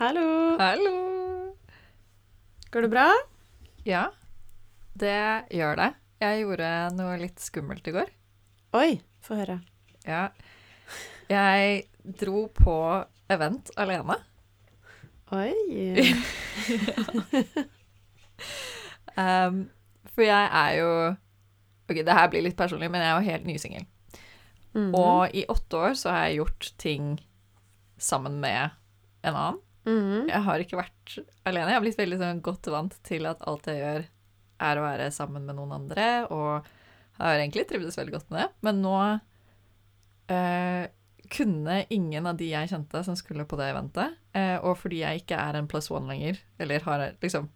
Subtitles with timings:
[0.00, 0.56] Hallo.
[0.56, 1.52] Hallo.
[2.72, 3.10] Går det bra?
[3.84, 4.06] Ja,
[4.96, 5.88] det gjør det.
[6.24, 8.08] Jeg gjorde noe litt skummelt i går.
[8.80, 9.58] Oi, få høre.
[10.08, 10.22] Ja.
[11.28, 11.84] Jeg
[12.16, 12.78] dro på
[13.28, 14.16] event alene.
[15.36, 15.52] Oi.
[19.20, 19.64] Um,
[20.14, 20.90] for jeg er jo
[21.90, 23.82] Ok, det her blir litt personlig, men jeg er jo helt nysingel.
[24.72, 24.94] Mhm.
[24.96, 27.10] Og i åtte år så har jeg gjort ting
[27.98, 28.70] sammen med
[29.26, 29.58] en annen.
[29.90, 30.30] Mhm.
[30.30, 31.16] Jeg har ikke vært
[31.48, 31.72] alene.
[31.72, 34.06] Jeg har blitt veldig sånn godt vant til at alt jeg gjør,
[34.60, 36.68] er å være sammen med noen andre, og
[37.20, 38.48] har egentlig trivdes veldig godt med det.
[38.66, 38.96] Men nå
[40.30, 40.84] eh,
[41.30, 45.22] kunne ingen av de jeg kjente som skulle på det eventet, eh, og fordi jeg
[45.22, 47.48] ikke er en plus one lenger, eller har liksom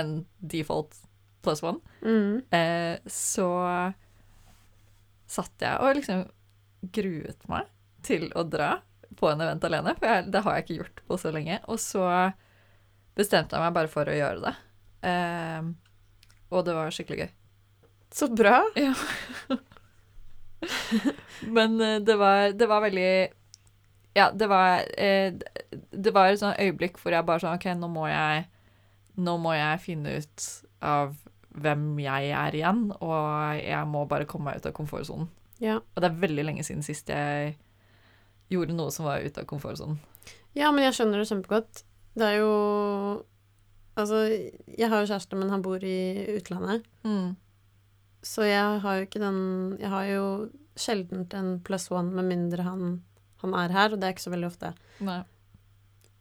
[0.00, 0.96] en default
[1.44, 2.42] plus one, mm.
[2.56, 3.50] eh, så
[5.34, 6.24] satt jeg og liksom
[6.94, 7.70] gruet meg
[8.04, 8.76] til å dra
[9.18, 11.60] på en event alene, for jeg, det har jeg ikke gjort på så lenge.
[11.70, 12.04] Og så
[13.18, 14.54] bestemte jeg meg bare for å gjøre det.
[15.10, 15.70] Eh,
[16.54, 17.32] og det var skikkelig gøy.
[18.14, 18.60] Så bra.
[18.78, 18.94] Ja.
[21.56, 23.28] Men eh, det var, det var veldig
[24.14, 25.34] Ja, det var eh,
[25.90, 28.46] Det var et sånt øyeblikk hvor jeg bare sånn OK, nå må jeg
[29.20, 30.46] Nå må jeg finne ut
[30.84, 31.12] av
[31.54, 35.28] hvem jeg er igjen, og jeg må bare komme meg ut av komfortsonen.
[35.62, 35.76] Ja.
[35.78, 37.52] Og det er veldig lenge siden sist jeg
[38.52, 40.00] gjorde noe som var ute av komfortsonen.
[40.54, 41.84] ja, men jeg skjønner det kjempegodt.
[42.14, 43.24] Det er jo
[43.94, 44.24] Altså,
[44.66, 46.82] jeg har jo kjæreste, men han bor i utlandet.
[47.06, 47.36] Mm.
[48.26, 50.24] Så jeg har jo ikke den Jeg har jo
[50.74, 53.04] sjelden en plus one med mindre han,
[53.38, 54.72] han er her, og det er ikke så veldig ofte.
[55.06, 55.20] Nei.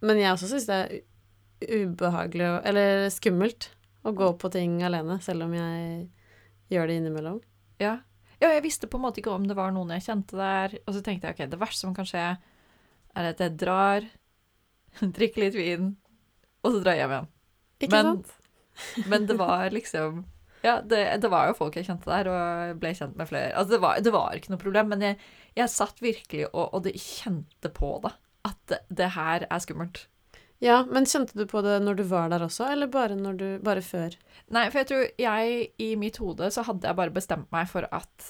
[0.06, 3.72] Men jeg også syns det er ubehagelig eller skummelt
[4.06, 6.10] å gå på ting alene, selv om jeg
[6.70, 7.40] gjør det innimellom.
[7.82, 7.96] Ja.
[8.44, 10.76] Ja, jeg visste på en måte ikke om det var noen jeg kjente der.
[10.84, 12.26] Og så tenkte jeg ok, det verste som kan skje,
[13.14, 14.06] er at jeg drar,
[15.18, 15.92] drikker litt vin,
[16.64, 17.32] og så drar jeg hjem igjen.
[17.84, 18.40] Ikke Men- sant?
[19.12, 20.24] Men det var liksom
[20.64, 23.52] Ja, det, det var jo folk jeg kjente der, og ble kjent med flere.
[23.60, 25.18] Altså, det var, det var ikke noe problem, men jeg,
[25.60, 28.14] jeg satt virkelig og, og det kjente på det.
[28.48, 30.06] At det, det her er skummelt.
[30.64, 33.84] Ja, men kjente du på det når du var der også, eller bare, du, bare
[33.84, 34.16] før?
[34.54, 37.88] Nei, for jeg tror jeg i mitt hode så hadde jeg bare bestemt meg for
[37.92, 38.30] at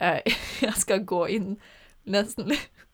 [0.00, 0.24] eh,
[0.66, 1.56] jeg skal gå inn
[2.08, 2.84] nesten litt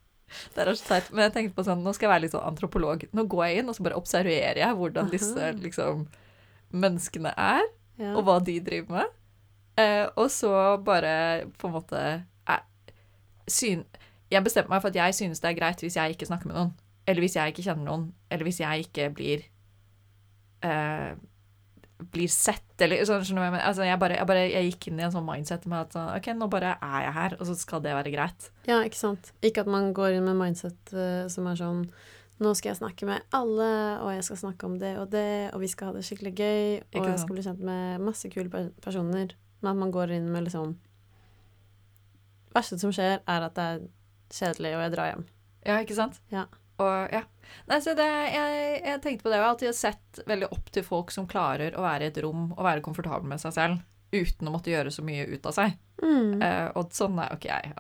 [0.51, 2.47] Det er så teit, men jeg tenkte på sånn, nå skal jeg være litt sånn
[2.49, 3.05] antropolog.
[3.15, 6.09] Nå går jeg inn, og så bare observerer jeg hvordan disse liksom
[6.75, 7.63] menneskene er.
[7.95, 8.17] Ja.
[8.19, 9.13] og hva de driver med.
[9.79, 10.51] Eh, og så
[10.83, 12.01] bare på en måte
[12.51, 12.65] eh,
[13.47, 13.85] syn,
[14.33, 16.57] Jeg bestemte meg for at jeg synes det er greit hvis jeg ikke snakker med
[16.59, 16.73] noen.
[17.07, 18.09] Eller hvis jeg ikke kjenner noen.
[18.33, 19.45] Eller hvis jeg ikke blir
[20.65, 21.15] eh,
[22.13, 23.69] blir sett, eller sånn, skjønner du hva jeg mener?
[23.69, 26.11] Altså, jeg, bare, jeg, bare, jeg gikk inn i en sånn mindset med at sånn,
[26.17, 28.51] OK, nå bare er jeg her, og så skal det være greit.
[28.69, 29.31] ja, ikke sant.
[29.47, 31.87] Ikke at man går inn med mindset uh, som er sånn
[32.43, 33.67] Nå skal jeg snakke med alle,
[34.03, 36.65] og jeg skal snakke om det og det, og vi skal ha det skikkelig gøy,
[36.99, 38.51] og jeg skal bli kjent med masse kule
[38.83, 39.37] personer.
[39.63, 40.73] Men at man går inn med liksom
[42.51, 43.87] Det verste som skjer, er at det er
[44.35, 45.25] kjedelig, og jeg drar hjem.
[45.63, 46.19] Ja, ikke sant?
[46.35, 46.49] Ja.
[46.83, 47.23] Og ja.
[47.71, 49.39] Nei, så det, jeg, jeg tenkte på det.
[49.39, 52.49] Jeg har alltid sett veldig opp til folk som klarer å være i et rom
[52.55, 53.83] og være komfortabel med seg selv
[54.15, 55.75] uten å måtte gjøre så mye ut av seg.
[56.03, 56.43] Mm.
[56.43, 57.73] Uh, og sånn er jo ikke jeg.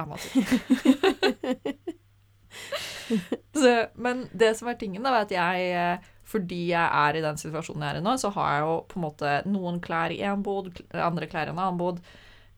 [3.61, 7.23] så, men det som er tingen, da, er at jeg eh, fordi jeg er i
[7.25, 10.15] den situasjonen jeg er i nå, så har jeg jo på en måte noen klær
[10.15, 12.01] i én bod, andre klær i en annen bod.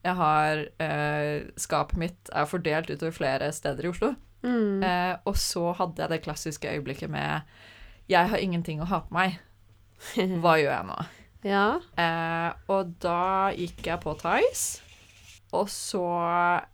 [0.06, 4.12] Jeg har uh, Skapet mitt er fordelt utover flere steder i Oslo.
[4.46, 4.82] Mm.
[4.86, 7.42] Eh, og så hadde jeg det klassiske øyeblikket med
[8.06, 9.40] Jeg har ingenting å ha på meg.
[10.42, 10.98] Hva gjør jeg nå?
[11.46, 11.66] ja.
[11.98, 14.82] Eh, og da gikk jeg på Tice,
[15.54, 16.04] og så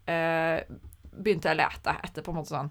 [0.08, 0.64] eh,
[1.12, 2.70] begynte jeg å lete etter på en måte sånn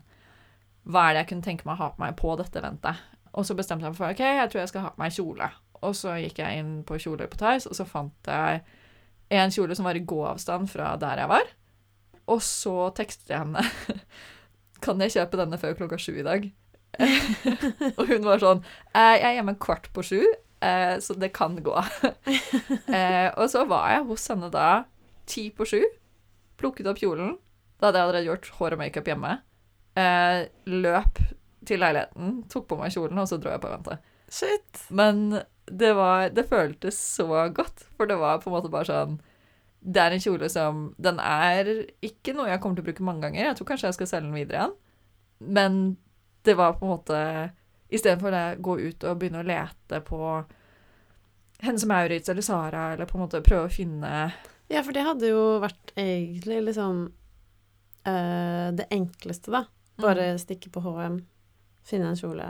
[0.89, 3.01] Hva er det jeg kunne tenke meg å ha på meg på dette eventet?
[3.37, 5.49] Og så bestemte jeg meg for ok, jeg tror jeg skal ha på meg kjole.
[5.81, 8.61] Og så gikk jeg inn på kjoler på Tice, og så fant jeg
[9.31, 11.53] en kjole som var i gåavstand fra der jeg var.
[12.33, 13.63] Og så tekstet jeg henne
[14.81, 16.47] Kan jeg kjøpe denne før klokka sju i dag?
[17.97, 20.19] og hun var sånn «Eh, Jeg er hjemme kvart på sju,
[20.65, 21.75] eh, så det kan gå.
[22.97, 24.67] eh, og så var jeg hos henne da
[25.29, 25.81] ti på sju.
[26.59, 27.37] Plukket opp kjolen.
[27.79, 29.37] Da hadde jeg allerede gjort hår og makeup hjemme.
[29.97, 31.21] Eh, løp
[31.67, 34.05] til leiligheten, tok på meg kjolen, og så dro jeg på eventet.
[34.31, 34.85] Shit.
[34.89, 35.41] Men
[35.71, 39.19] det var Det føltes så godt, for det var på en måte bare sånn
[39.81, 41.69] Det er en kjole som Den er
[42.05, 43.47] ikke noe jeg kommer til å bruke mange ganger.
[43.49, 44.75] Jeg tror kanskje jeg skal selge den videre igjen.
[45.41, 45.79] Men
[46.45, 47.21] det var på en måte
[47.91, 50.19] Istedenfor å gå ut og begynne å lete på
[51.61, 54.31] Hennes Maurits eller Sara, eller på en måte prøve å finne
[54.71, 57.01] Ja, for det hadde jo vært egentlig liksom
[58.07, 59.65] eh, det enkleste, da.
[60.01, 61.19] Bare stikke på HM,
[61.85, 62.47] finne en kjole,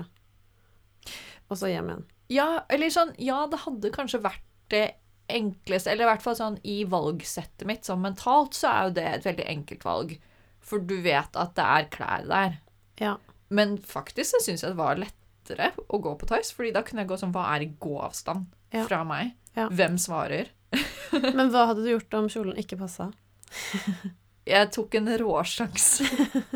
[1.49, 2.05] og så hjem igjen.
[2.31, 4.85] Ja, eller sånn Ja, det hadde kanskje vært det
[5.29, 9.05] enkleste, eller i hvert fall sånn i valgsettet mitt, sånn mentalt, så er jo det
[9.13, 10.15] et veldig enkelt valg.
[10.61, 12.57] For du vet at det er klær der.
[13.01, 13.15] Ja.
[13.49, 17.01] Men faktisk så syns jeg det var lettere å gå på Tice, fordi da kunne
[17.03, 18.85] jeg gå sånn Hva er i gåavstand Ja.
[18.87, 19.33] fra meg?
[19.57, 19.67] Ja.
[19.69, 20.51] Hvem svarer?
[21.35, 23.09] Men hva hadde du gjort om kjolen ikke passa?
[24.47, 26.05] Jeg tok en råsjanse.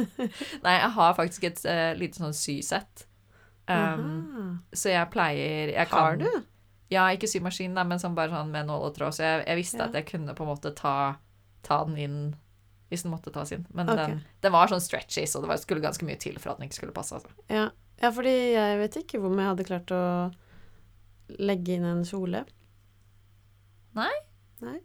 [0.65, 3.03] Nei, jeg har faktisk et uh, lite sånn sysett.
[3.69, 6.43] Um, så jeg pleier jeg Har kan- du?
[6.93, 9.15] Ja, ikke symaskin, da, men sånn bare sånn med nål og tråd.
[9.17, 9.87] Så jeg, jeg visste Ja.
[9.89, 11.15] at jeg kunne på en måte ta,
[11.65, 12.19] ta den inn
[12.91, 13.65] hvis den måtte tas inn.
[13.73, 14.11] Men okay.
[14.13, 16.67] den, den var sånn stretchy, så det var, skulle ganske mye til for at den
[16.69, 17.17] ikke skulle passe.
[17.17, 17.31] Altså.
[17.49, 17.69] Ja.
[18.01, 20.03] ja, fordi jeg vet ikke om jeg hadde klart å
[21.41, 22.43] legge inn en kjole.
[23.97, 24.13] Nei,
[24.61, 24.77] Nei.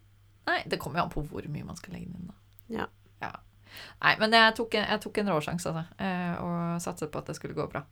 [0.49, 2.37] Nei det kommer jo an på hvor mye man skal legge inn, da.
[2.73, 2.87] Ja.
[3.21, 3.33] ja.
[4.01, 5.85] Nei, men jeg tok en, jeg tok en råsjanse, altså.
[6.03, 7.85] eh, Og satset på at det skulle gå bra.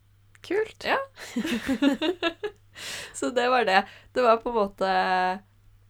[0.45, 0.85] Kult.
[0.87, 0.97] Ja.
[3.13, 3.81] så det var det.
[4.13, 4.89] Det var på en måte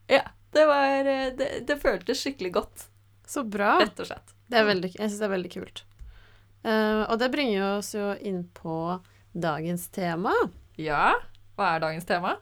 [0.09, 0.23] Ja.
[0.51, 1.03] Det var
[1.37, 2.87] Det, det føltes skikkelig godt,
[3.29, 3.75] Så bra.
[3.83, 4.31] rett og slett.
[4.49, 5.83] Det veldig, jeg syns det er veldig kult.
[6.65, 8.73] Uh, og det bringer oss jo inn på
[9.37, 10.33] dagens tema.
[10.81, 11.13] Ja.
[11.55, 12.33] Hva er dagens tema?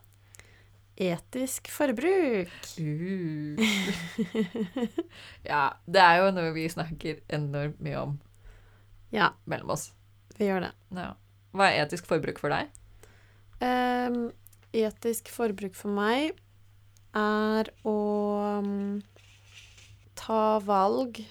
[0.98, 2.50] Etisk forbruk.
[2.80, 3.59] Uh.
[5.44, 8.15] ja, det er jo noe vi snakker enormt mye om
[9.18, 9.89] Ja, mellom oss.
[10.39, 10.71] vi gjør det.
[10.95, 11.12] Ja.
[11.55, 12.73] Hva er etisk forbruk for deg?
[13.61, 14.27] Um,
[14.75, 16.38] etisk forbruk for meg
[17.17, 17.97] er å
[18.61, 18.99] um,
[20.17, 21.23] ta valg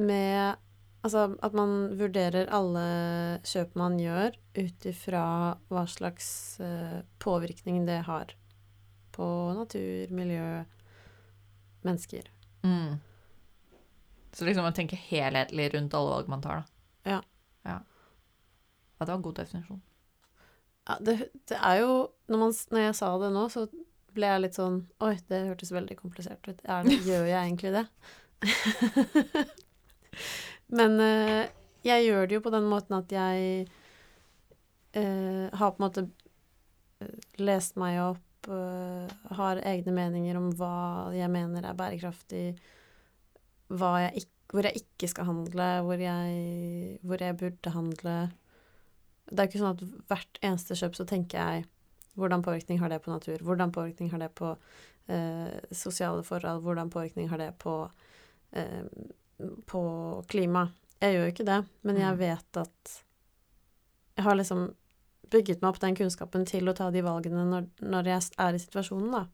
[0.00, 0.60] med
[1.04, 2.82] Altså at man vurderer alle
[3.44, 5.24] kjøp man gjør, ut ifra
[5.68, 6.28] hva slags
[6.64, 8.32] uh, påvirkning det har
[9.12, 10.64] på natur, miljø,
[11.84, 12.30] mennesker.
[12.64, 12.96] Mm.
[14.32, 17.12] Så liksom man tenker helhetlig rundt alle valg man tar, da.
[17.16, 17.20] Ja.
[17.64, 19.82] Ja, ja det var en god definisjon.
[20.84, 21.16] Ja, det,
[21.48, 21.92] det er jo
[22.28, 23.66] når, man, når jeg sa det nå, så
[24.14, 26.60] ble jeg litt sånn Oi, det hørtes veldig komplisert ut.
[26.68, 27.86] Er gjør jeg egentlig det?
[30.78, 31.46] Men eh,
[31.86, 33.64] jeg gjør det jo på den måten at jeg
[34.96, 36.04] eh, har på en måte
[37.00, 40.74] eh, lest meg opp, eh, har egne meninger om hva
[41.16, 42.46] jeg mener er bærekraftig,
[43.72, 48.12] hva jeg ikk- hvor jeg ikke skal handle, hvor jeg, hvor jeg burde handle.
[49.26, 51.64] Det er ikke sånn at hvert eneste kjøp så tenker jeg
[52.14, 54.52] hvordan påvirkning har det på natur, hvordan påvirkning har det på
[55.10, 57.72] eh, sosiale forhold, hvordan påvirkning har det på,
[58.54, 58.86] eh,
[59.66, 59.82] på
[60.30, 60.68] klima.
[61.02, 62.18] Jeg gjør jo ikke det, men jeg Mm.
[62.22, 62.94] vet at
[64.16, 64.68] jeg har liksom
[65.30, 68.62] bygget meg opp den kunnskapen til å ta de valgene når, når jeg er i
[68.62, 69.24] situasjonen, da.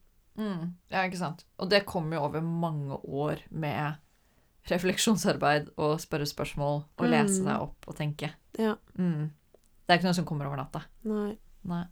[0.41, 0.73] Mm.
[0.89, 1.45] Ja, ikke sant.
[1.59, 3.99] Og det kommer jo over mange år med
[4.69, 7.45] refleksjonsarbeid og spørre spørsmål og lese Mm.
[7.47, 8.31] seg opp og tenke.
[8.59, 8.75] Ja.
[8.97, 9.31] Mm.
[9.87, 10.83] Det er ikke noe som kommer over natta.
[11.03, 11.37] Nei.
[11.65, 11.85] Nei.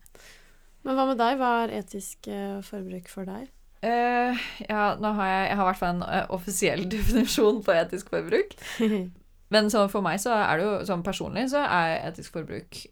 [0.83, 1.38] Men hva med deg?
[1.39, 3.49] Hva er etisk eh, forbruk for deg?
[3.79, 4.35] Uh,
[4.67, 8.09] ja, nå har jeg, jeg har i hvert fall en uh, offisiell definisjon på etisk
[8.09, 8.55] forbruk.
[9.53, 12.83] Men så for meg så er det jo sånn personlig så er etisk forbruk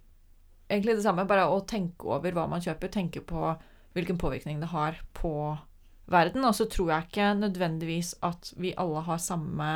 [0.72, 1.28] egentlig det samme.
[1.30, 3.52] Bare å tenke over hva man kjøper, tenke på
[3.94, 5.32] hvilken påvirkning det har på
[6.12, 6.46] verden.
[6.48, 9.72] Og så tror jeg ikke nødvendigvis at vi alle har samme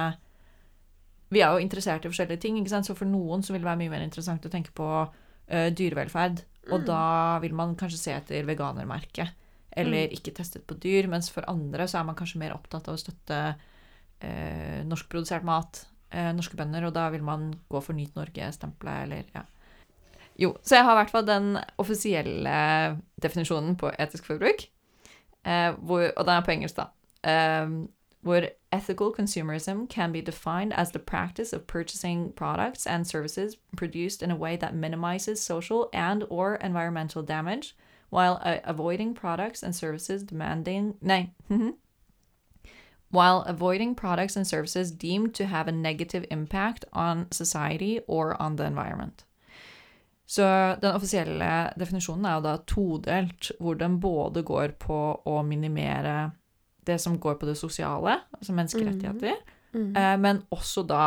[1.32, 2.86] Vi er jo interessert i forskjellige ting, ikke sant?
[2.86, 6.42] så for noen så vil det være mye mer interessant å tenke på uh, dyrevelferd.
[6.74, 6.86] Og Mm.
[6.90, 7.04] da
[7.40, 9.32] vil man kanskje se etter veganermerket,
[9.72, 11.08] eller ikke testet på dyr.
[11.08, 15.86] Mens for andre så er man kanskje mer opptatt av å støtte uh, norskprodusert mat,
[16.14, 19.46] uh, norske bønder, og da vil man gå for Nyt Norge-stempelet, eller ja.
[20.36, 22.60] Jo, så jeg har i hvert fall den offisielle
[23.22, 24.68] definisjonen på etisk forbruk,
[25.46, 27.64] eh, hvor, og den er på engelsk, da.
[27.64, 27.90] Um,
[28.22, 34.22] hvor ethical consumerism can be defined as the practice of purchasing products and services produced
[34.22, 37.76] in a way that minimizes social and or environmental damage
[38.10, 41.74] while uh, avoiding products and services demanding nei, mhm.
[43.10, 48.56] while avoiding products and services deemed to have a negative impact on society or on
[48.58, 49.24] the environment.
[50.32, 50.46] Så
[50.80, 51.48] den offisielle
[51.80, 56.30] definisjonen er jo da todelt, hvor den både går på å minimere
[56.88, 59.96] det som går på det sosiale, altså menneskerettigheter, Mm.
[59.96, 61.04] eh, men også da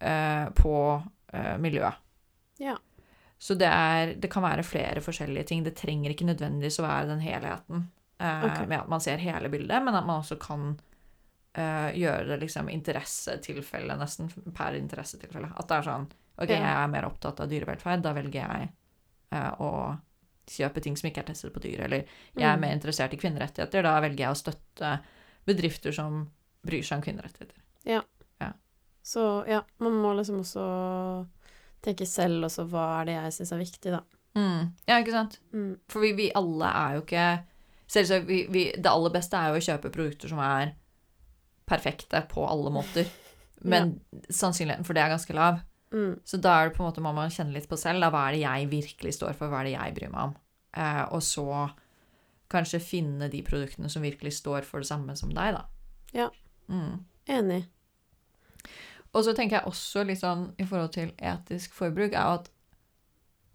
[0.00, 0.72] eh, på
[1.32, 1.94] eh, miljøet.
[2.62, 2.76] Ja.
[3.38, 5.64] Så det, er, det kan være flere forskjellige ting.
[5.66, 7.88] Det trenger ikke nødvendigvis å være den helheten
[8.20, 8.60] eh, Ok.
[8.68, 10.76] med at man ser hele bildet, men at man også kan
[11.58, 15.50] eh, gjøre det liksom interessetilfelle, nesten per interessetilfelle.
[15.58, 16.06] At det er sånn
[16.38, 18.68] OK, jeg er mer opptatt av dyrevelferd, da velger jeg
[19.32, 19.70] eh, å
[20.48, 21.80] kjøpe ting som ikke er testet på dyr.
[21.84, 22.04] Eller
[22.34, 22.60] jeg er Mm.
[22.60, 24.92] mer interessert i kvinnerettigheter, da velger jeg å støtte
[25.48, 26.22] bedrifter som
[26.64, 27.58] bryr seg om kvinnerettigheter.
[27.84, 28.02] Ja.
[29.08, 31.26] Så ja, man må liksom også
[31.80, 34.00] tenke selv også hva er det jeg syns er viktig, da.
[34.36, 34.74] Mm.
[34.86, 35.38] Ja, ikke sant?
[35.54, 35.78] Mm.
[35.88, 37.28] For vi, vi alle er jo ikke
[37.88, 40.74] Selvsagt, vi, vi, det aller beste er jo å kjøpe produkter som er
[41.64, 43.08] perfekte på alle måter.
[43.72, 43.94] Men
[44.28, 45.62] sannsynligheten for det er ganske lav.
[45.92, 46.18] Mm.
[46.24, 48.02] Så da er det på en måte må man kjenne litt på selv.
[48.04, 49.50] Da, hva er det jeg virkelig står for?
[49.52, 50.36] Hva er det jeg bryr meg om?
[50.78, 51.46] Eh, og så
[52.52, 55.64] kanskje finne de produktene som virkelig står for det samme som deg, da.
[56.16, 56.28] Ja.
[56.68, 57.04] Mm.
[57.28, 57.62] Enig.
[59.16, 62.50] Og så tenker jeg også litt sånn i forhold til etisk forbruk, er jo at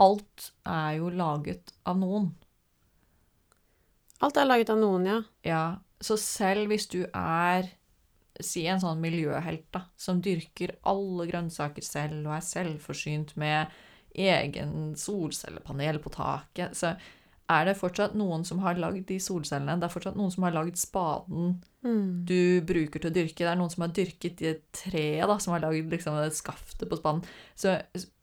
[0.04, 2.32] alt er jo laget av noen.
[4.24, 5.20] Alt er laget av noen, ja.
[5.46, 5.64] Ja,
[6.04, 7.70] så selv hvis du er
[8.42, 13.68] Si en sånn miljøhelt, da, som dyrker alle grønnsaker selv og er selvforsynt med
[14.16, 16.96] egen solcellepanel på taket, så
[17.54, 19.76] er det fortsatt noen som har lagd de solcellene.
[19.82, 22.24] Det er fortsatt noen som har lagd spaden Mm.
[22.26, 23.44] du bruker til å dyrke.
[23.44, 26.96] Det er noen som har dyrket det treet, da, som har lagd liksom skaftet på
[26.96, 27.26] spaden.
[27.60, 27.76] Så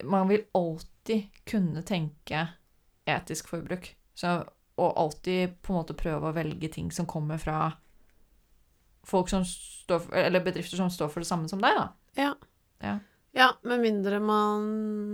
[0.02, 2.48] man vil alltid kunne tenke
[3.06, 3.90] etisk forbruk.
[4.14, 4.48] Så,
[4.80, 7.74] og alltid på en måte prøve å velge ting som kommer fra
[9.06, 11.86] folk som står for, eller bedrifter som står for det samme som deg, da.
[12.18, 12.34] Ja.
[12.84, 12.98] Ja.
[13.36, 14.70] Ja, med mindre man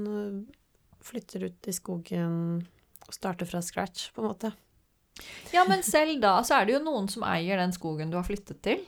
[0.09, 0.61] øh,
[1.05, 2.37] flytter ut i skogen
[3.07, 4.53] og starter fra scratch, på en måte.
[5.53, 8.27] Ja, men selv da så er det jo noen som eier den skogen du har
[8.27, 8.83] flyttet til.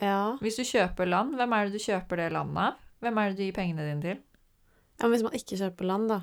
[0.00, 0.36] Ja.
[0.40, 2.84] Hvis du kjøper land, hvem er det du kjøper det landet av?
[3.04, 4.20] Hvem er det du gir pengene dine til?
[5.00, 6.20] ja, men hvis man ikke kjøper land, da.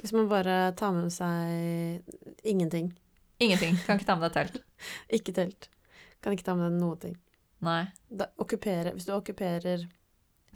[0.00, 2.94] Hvis man bare tar med seg ingenting.
[3.42, 3.76] Ingenting.
[3.86, 4.62] Kan ikke ta med deg telt.
[5.18, 5.68] Ikke telt.
[6.24, 7.16] Kan ikke ta med deg noe ting.
[7.66, 7.82] Nei.
[8.08, 9.84] Da, okkupere, hvis du okkuperer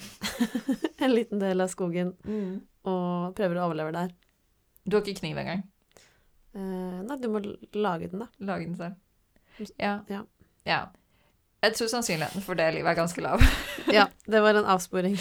[1.05, 2.15] en liten del av skogen
[2.89, 4.13] og prøver å overleve der
[4.89, 5.63] Du har ikke kniv engang.
[6.57, 7.43] eh, Nei, du må
[7.77, 8.29] lage den, da.
[8.49, 8.97] Lage den selv.
[9.77, 9.99] Ja.
[10.09, 10.23] Ja.
[10.65, 10.81] ja.
[11.61, 13.43] Jeg tror sannsynligheten for det livet er ganske lav.
[13.97, 15.17] Ja, det var en avsporing.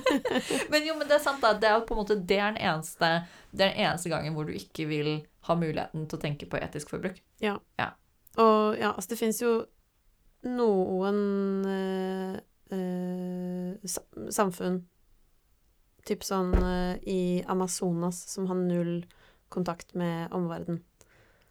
[0.72, 1.52] men jo, men det er sant da.
[1.60, 3.10] Det er på en måte det er den eneste,
[3.52, 5.10] det er den eneste gangen hvor du ikke vil
[5.48, 7.18] ha muligheten til å tenke på etisk forbruk.
[8.38, 9.52] Og ja, altså det fins jo
[10.46, 11.18] noen
[11.66, 12.36] eh,
[12.76, 13.96] eh,
[14.30, 14.82] samfunn
[16.08, 17.20] Typ sånn eh, i
[17.52, 19.02] Amazonas som har null
[19.52, 20.78] kontakt med omverdenen.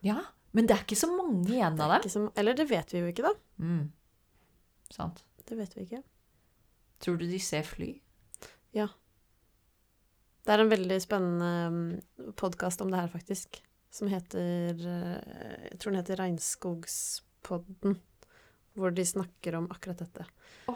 [0.01, 0.15] Ja,
[0.55, 2.09] men det er ikke så mange igjen av dem.
[2.09, 3.33] Som- Eller det vet vi jo ikke, da.
[3.61, 3.91] Mm.
[4.93, 5.23] Sant.
[5.47, 6.01] Det vet vi ikke.
[7.03, 7.91] Tror du de ser fly?
[8.75, 8.87] Ja.
[10.47, 13.59] Det er en veldig spennende podkast om det her, faktisk.
[13.91, 17.97] Som heter eh, Jeg tror den heter Regnskogspodden.
[18.77, 20.25] Hvor de snakker om akkurat dette.
[20.67, 20.75] Den,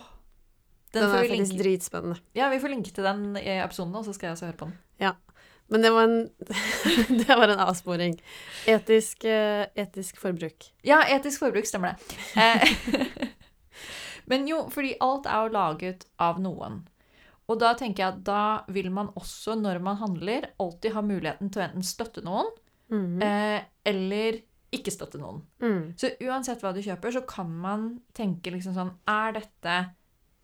[0.92, 1.64] Den, er faktisk linke.
[1.64, 2.18] dritspennende.
[2.36, 4.68] Ja, vi får linke til den i episoden, og så skal jeg også høre på
[4.72, 4.80] den.
[5.00, 5.14] Ja.
[5.72, 6.18] Men det var en,
[7.22, 8.18] det var en avsporing.
[8.68, 10.68] Etisk, eh, etisk forbruk.
[10.84, 13.32] Ja, etisk forbruk stemmer det.
[14.32, 16.82] Men jo, fordi alt er jo laget av noen.
[17.52, 21.50] Og da tenker jeg at da vil man også, når man handler, alltid ha muligheten
[21.52, 22.48] til å enten støtte noen,
[22.94, 23.18] mm.
[23.26, 24.40] eh, eller
[24.72, 25.42] ikke støtte noen.
[25.60, 25.82] Mm.
[26.00, 29.74] Så uansett hva du kjøper, så kan man tenke liksom sånn Er dette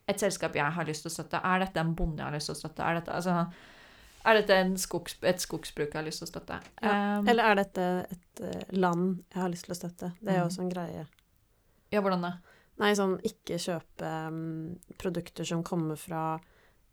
[0.07, 1.39] et selskap jeg har lyst til å støtte?
[1.47, 2.83] Er dette en bonde jeg har lyst til å støtte?
[2.83, 3.37] Er dette, altså,
[4.27, 6.59] er dette en skogs, et skogsbruk jeg har lyst til å støtte?
[6.83, 10.11] Ja, Um, Eller er dette et eh, land jeg har lyst til å støtte?
[10.19, 10.51] Det er jo Mm.
[10.51, 11.07] også en greie.
[11.91, 12.33] ja, hvordan det?
[12.77, 16.37] Nei, sånn ikke kjøpe um, produkter som kommer fra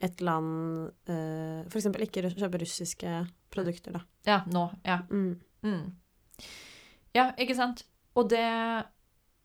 [0.00, 3.12] et land uh, For eksempel ikke kjøpe russiske
[3.52, 4.00] produkter, da.
[4.26, 4.64] Ja, nå.
[4.84, 5.02] Ja.
[5.10, 5.36] Mm.
[5.64, 5.84] Mm.
[7.14, 7.84] Ja, ikke sant?
[8.18, 8.44] Og det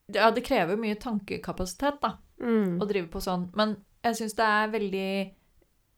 [0.10, 2.80] Ja, det krever mye tankekapasitet, da, Mm.
[2.80, 3.50] å drive på sånn.
[3.54, 5.12] Men jeg syns det er veldig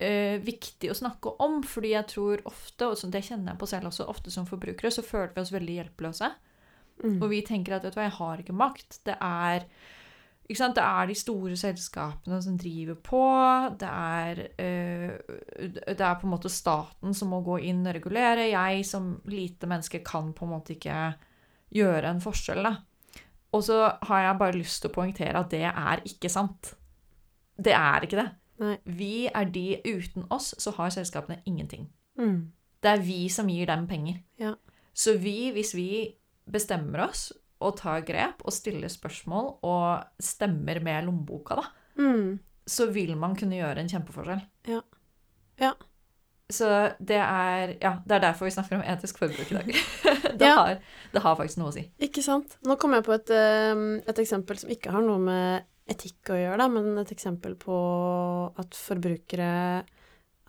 [0.01, 3.69] uh, viktig å snakke om, fordi jeg tror ofte, og sånn, det kjenner jeg på
[3.69, 6.31] selv også, ofte som forbrukere, så føler vi oss veldig hjelpeløse.
[7.03, 7.21] Mm.
[7.21, 8.99] Og vi tenker at vet du hva, jeg har ikke makt.
[9.05, 9.65] Det er
[10.51, 10.75] ikke sant?
[10.77, 13.23] Det er de store selskapene som driver på.
[13.79, 18.49] Det er, eh, det er på en måte staten som må gå inn og regulere.
[18.51, 21.13] Jeg som lite menneske kan på en måte ikke
[21.71, 22.63] gjøre en forskjell.
[22.67, 22.75] Da.
[23.55, 26.73] Og så har jeg bare lyst til å poengtere at det er ikke sant.
[27.57, 28.29] Det er ikke det.
[28.61, 28.77] Nei.
[28.85, 31.89] Vi er de Uten oss så har selskapene ingenting.
[32.19, 32.51] Mm.
[32.81, 34.21] Det er vi som gir dem penger.
[34.39, 34.55] Ja.
[34.93, 36.15] Så vi, hvis vi
[36.51, 37.31] bestemmer oss
[37.61, 41.67] og tar grep og stiller spørsmål og stemmer med lommeboka, da,
[42.01, 42.39] Mm.
[42.65, 44.41] så vil man kunne gjøre en kjempeforskjell.
[45.61, 45.73] Ja.
[46.51, 46.67] Så
[46.99, 49.67] det er Ja, det er derfor vi snakker om etisk forbruk i dag.
[50.39, 50.55] det, Ja.
[50.57, 50.79] har,
[51.13, 51.85] det har faktisk noe å si.
[51.99, 52.57] Ikke sant?
[52.67, 56.39] Nå kom jeg på et, eh, et eksempel som ikke har noe med etikk å
[56.39, 57.77] gjøre, da, men et eksempel på
[58.59, 59.83] at forbrukere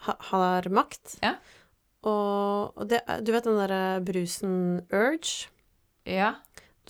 [0.06, 1.16] ha, har makt.
[1.22, 1.36] Ja.
[2.02, 4.54] Og, og det, du vet den derre brusen
[4.90, 5.46] Urge?
[6.06, 6.34] Ja.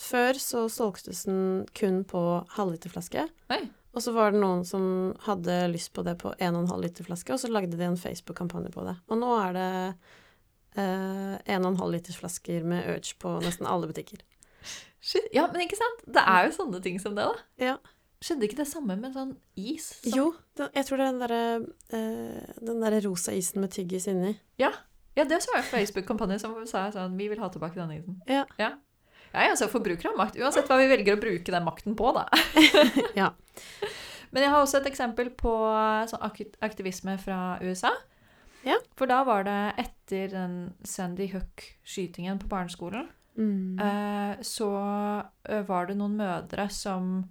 [0.01, 2.23] Før så solgtes den kun på
[2.57, 3.27] halvliterflaske.
[3.53, 3.63] Oi.
[3.93, 4.85] Og så var det noen som
[5.27, 8.85] hadde lyst på det på 1,5 liter flaske, og så lagde de en Facebook-kampanje på
[8.87, 8.95] det.
[9.13, 9.71] Og nå er det
[10.81, 14.23] eh, 1,5 liters flasker med Urge på nesten alle butikker.
[15.03, 15.27] Shit.
[15.35, 16.07] Ja, men ikke sant?
[16.15, 17.45] Det er jo sånne ting som det, da.
[17.61, 17.75] Ja.
[18.23, 19.91] Skjedde ikke det samme med sånn is?
[19.99, 20.15] Som...
[20.15, 21.43] Jo, den, jeg tror det er den derre
[21.99, 24.37] eh, den derre rosa isen med tyggis inni.
[24.63, 24.71] Ja,
[25.19, 28.23] ja det så jeg en Facebook-kampanje som sa sånn Vi vil ha tilbake denne isen.
[28.31, 28.47] Ja.
[28.63, 28.77] Ja,
[29.33, 30.37] ja altså, forbrukere har makt.
[30.43, 32.27] Uansett hva vi velger å bruke den makten på, da.
[33.21, 33.31] Ja.
[34.33, 35.51] Men jeg har også et eksempel på
[36.09, 36.23] sånn
[36.65, 37.91] aktivisme fra USA.
[38.65, 38.77] Ja.
[38.97, 40.55] For da var det etter den
[40.89, 43.79] Sandy Hook-skytingen på barneskolen, Mm.
[43.81, 44.67] eh, så
[45.49, 47.23] eh, var det noen mødre som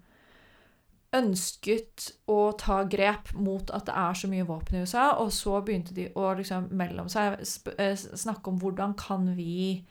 [1.13, 5.59] ønsket å ta grep mot at det er så mye våpen i USA, og så
[5.65, 7.41] begynte de å liksom mellom seg
[7.77, 9.83] eh, snakke om hvordan kan vi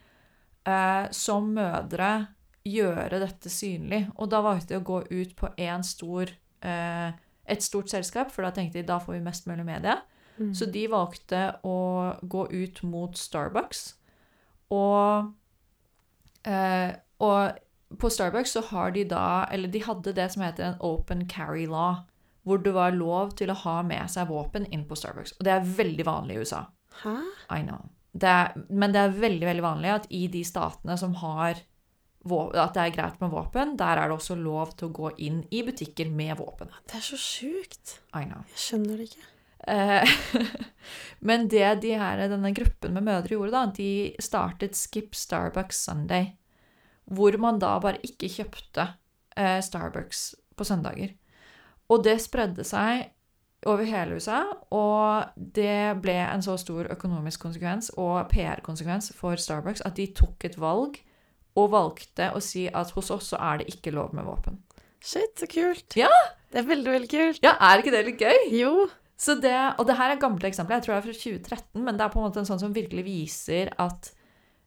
[0.67, 2.11] eh, som mødre
[2.67, 4.05] gjøre dette synlig.
[4.19, 6.31] Og da valgte de å gå ut på en stor,
[6.62, 7.12] eh,
[7.47, 10.00] et stort selskap, for da tenkte de da får vi mest mulig media.
[10.38, 10.55] Mm.
[10.55, 13.95] Så de valgte å gå ut mot Starbucks.
[14.71, 15.33] Og,
[16.45, 20.81] eh, og på Starbucks så har de da Eller de hadde det som heter en
[20.81, 22.07] open carry law.
[22.45, 25.35] Hvor det var lov til å ha med seg våpen inn på Starbucks.
[25.38, 26.64] Og det er veldig vanlig i USA.
[27.02, 27.17] Hæ?
[27.50, 27.90] I know.
[28.12, 28.37] Det
[28.69, 31.61] men det er veldig veldig vanlig at i de statene som har
[32.20, 35.38] at det er greit med våpen, der er det også lov til å gå inn
[35.51, 36.68] i butikker med våpen.
[36.85, 37.94] Det er så sjukt.
[38.12, 38.42] I know.
[38.53, 39.25] Jeg skjønner det ikke.
[39.68, 40.11] Eh,
[41.29, 46.35] Men det de her, denne gruppen med mødre gjorde, da, de startet Skip Starbucks Sunday.
[47.09, 48.90] Hvor man da bare ikke kjøpte
[49.37, 51.16] eh, Starbucks på søndager.
[51.90, 53.09] Og det spredde seg
[53.68, 54.40] over hele USA,
[54.73, 60.49] og det ble en så stor økonomisk konsekvens og PR-konsekvens for Starbucks at de tok
[60.49, 60.96] et valg
[61.59, 64.62] og valgte å si at hos oss så er det ikke lov med våpen.
[65.01, 65.96] Shit, så kult.
[65.99, 66.11] Ja.
[66.51, 67.44] Det er veldig, veldig kult.
[67.44, 68.49] Ja, er ikke det litt gøy?
[68.57, 68.73] Jo.
[69.20, 71.99] Så det, og det her er gamle eksempler, jeg tror det er fra 2013, men
[71.99, 74.11] det er på en måte en sånn som virkelig viser at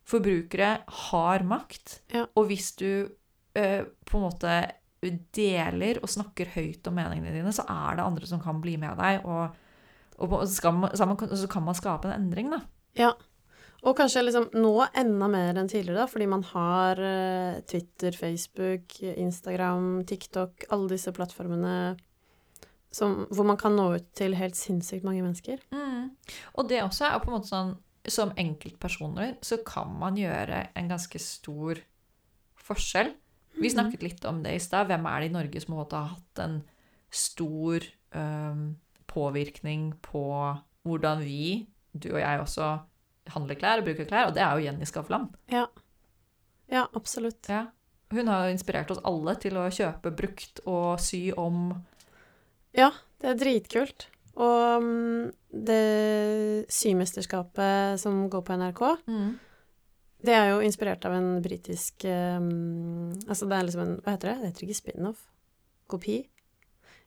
[0.09, 0.75] forbrukere
[1.07, 1.99] har makt.
[2.13, 2.27] Ja.
[2.37, 3.09] Og hvis du
[3.57, 4.57] eh, på en måte
[5.35, 8.97] deler og snakker høyt om meningene dine, så er det andre som kan bli med
[8.99, 9.53] deg, og,
[10.23, 12.63] og så, kan man, så kan man skape en endring, da.
[12.99, 13.11] Ja.
[13.83, 18.95] Og kanskje liksom nå enda mer enn tidligere, da, fordi man har eh, Twitter, Facebook,
[19.03, 21.75] Instagram, TikTok, alle disse plattformene
[22.93, 25.59] som, hvor man kan nå ut til helt sinnssykt mange mennesker.
[26.53, 27.73] Og det også er på en måte sånn
[28.11, 31.79] Som enkeltpersoner så kan man gjøre en ganske stor
[32.59, 33.13] forskjell.
[33.59, 34.89] Vi snakket litt om det i stad.
[34.89, 36.57] Hvem er det i Norge som har hatt en
[37.13, 37.85] stor
[38.17, 38.65] øhm,
[39.09, 40.25] påvirkning på
[40.83, 42.71] hvordan vi, du og jeg også,
[43.33, 44.31] handler klær og bruker klær?
[44.31, 45.29] Og det er jo Jenny Skavlan.
[45.51, 45.67] Ja.
[46.71, 47.47] Ja, absolutt.
[47.49, 47.67] Ja.
[48.13, 51.69] Hun har jo inspirert oss alle til å kjøpe brukt og sy om.
[52.77, 54.07] Ja, det er dritkult.
[54.33, 55.31] Og mm,
[55.69, 58.83] det symesterskapet som går på NRK,
[60.23, 64.31] det er jo inspirert av en britisk um, Altså det er liksom en Hva heter
[64.31, 64.37] det?
[64.39, 65.21] Det heter ikke spin-off.
[65.91, 66.17] Kopi?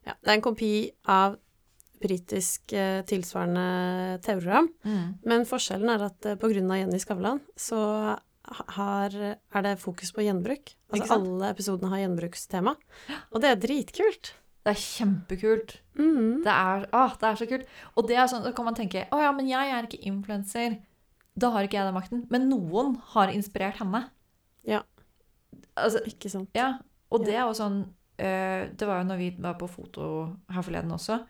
[0.06, 0.72] Ja, det er en kopi
[1.10, 1.38] av
[2.02, 4.68] britisk uh, tilsvarende TV-program.
[5.26, 7.80] Men forskjellen er at uh, på grunn av Jenny Skavlan så
[8.76, 10.74] har, er det fokus på gjenbruk.
[10.94, 12.76] Altså alle episodene har gjenbrukstema.
[13.32, 14.34] Og det er dritkult.
[14.66, 15.76] Det er kjempekult.
[15.94, 16.42] Mm.
[16.42, 17.66] Det er, ah, det er så kult.
[17.94, 20.78] Og det er sånn, så kan man tenke å ja, men jeg er ikke influenser.
[21.36, 22.24] Da har ikke jeg den makten.
[22.32, 24.06] Men noen har inspirert henne.
[24.66, 24.82] Ja.
[25.76, 26.50] Altså, Ikke sant.
[26.56, 26.78] ja.
[27.12, 27.76] Og det er jo sånn
[28.18, 30.06] eh, Det var jo når vi var på foto
[30.50, 31.20] her forleden også,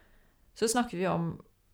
[0.57, 1.27] så snakket vi om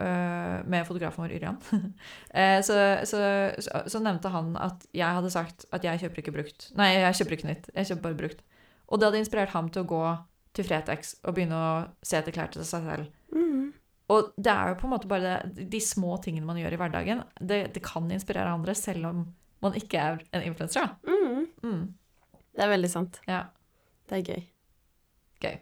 [0.03, 1.61] eh, med fotografen vår Yrjan.
[2.35, 2.75] Eh, så,
[3.07, 3.21] så,
[3.63, 6.71] så, så nevnte han at jeg hadde sagt at jeg kjøper ikke brukt.
[6.81, 7.71] Nei, jeg kjøper ikke nytt.
[7.77, 8.43] Jeg kjøper bare brukt.
[8.89, 10.03] Og det hadde inspirert ham til å gå
[10.57, 11.73] til Fretex og begynne å
[12.05, 13.13] se etter klær til seg selv.
[13.37, 13.62] Mhm.
[14.13, 16.81] Og det er jo på en måte bare det, de små tingene man gjør i
[16.81, 17.23] hverdagen.
[17.41, 19.25] Det, det kan inspirere andre, selv om
[19.63, 20.91] man ikke er en influenser.
[21.07, 21.45] Mhm.
[21.63, 21.83] Mm,
[22.53, 23.21] Det er veldig sant.
[23.31, 23.45] ja,
[24.11, 24.43] Det er gøy.
[25.41, 25.59] gøy.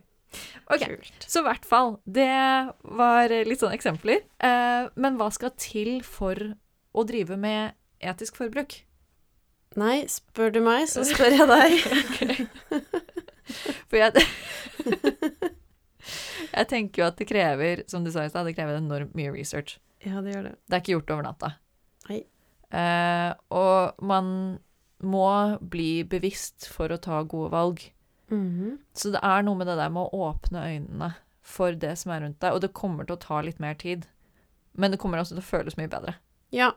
[0.71, 1.25] Ok, Kult.
[1.27, 2.29] Så i hvert fall, det
[2.97, 4.21] var litt sånne eksempler.
[4.41, 6.35] Eh, men hva skal til for
[6.95, 8.81] å drive med etisk forbruk?
[9.77, 12.47] Nei, spør du meg, så spør jeg deg.
[13.91, 14.13] For jeg
[16.51, 19.33] Jeg tenker jo at det krever, som du sa i sted, det krever enormt mye
[19.35, 19.79] research.
[20.05, 20.55] Ja, det gjør det.
[20.67, 21.53] Det er ikke gjort over natta.
[22.09, 22.21] Nei.
[22.71, 24.29] Eh, og man
[25.01, 25.27] må
[25.61, 27.83] bli bevisst for å ta gode valg.
[28.31, 28.79] Mhm.
[28.95, 32.23] Så det er noe med det der med å åpne øynene for det som er
[32.25, 34.07] rundt deg, og det kommer til å ta litt mer tid.
[34.79, 36.15] Men det kommer også til å føles mye bedre.
[36.55, 36.73] Ja.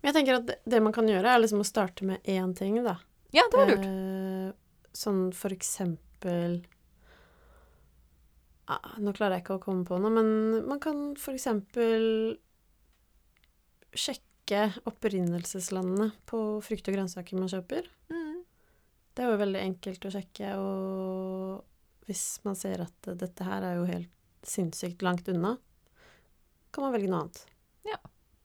[0.00, 2.54] Men jeg tenker at det, det man kan gjøre, er liksom å starte med én
[2.56, 2.98] ting, da.
[3.34, 3.84] Ja, det var lurt.
[3.84, 4.52] Eh,
[4.96, 6.62] sånn for eksempel
[8.70, 12.36] ah, Nå klarer jeg ikke å komme på noe, men man kan eksempel
[13.94, 17.86] sjekke opprinnelseslandene på frukt og grønnsaker man kjøper.
[18.10, 18.42] Mm.
[19.14, 23.78] Det er jo veldig enkelt å sjekke, og hvis man ser at dette her er
[23.78, 24.10] jo helt
[24.44, 25.54] sinnssykt langt unna,
[26.74, 27.44] kan man velge noe annet.
[27.86, 28.00] Ja.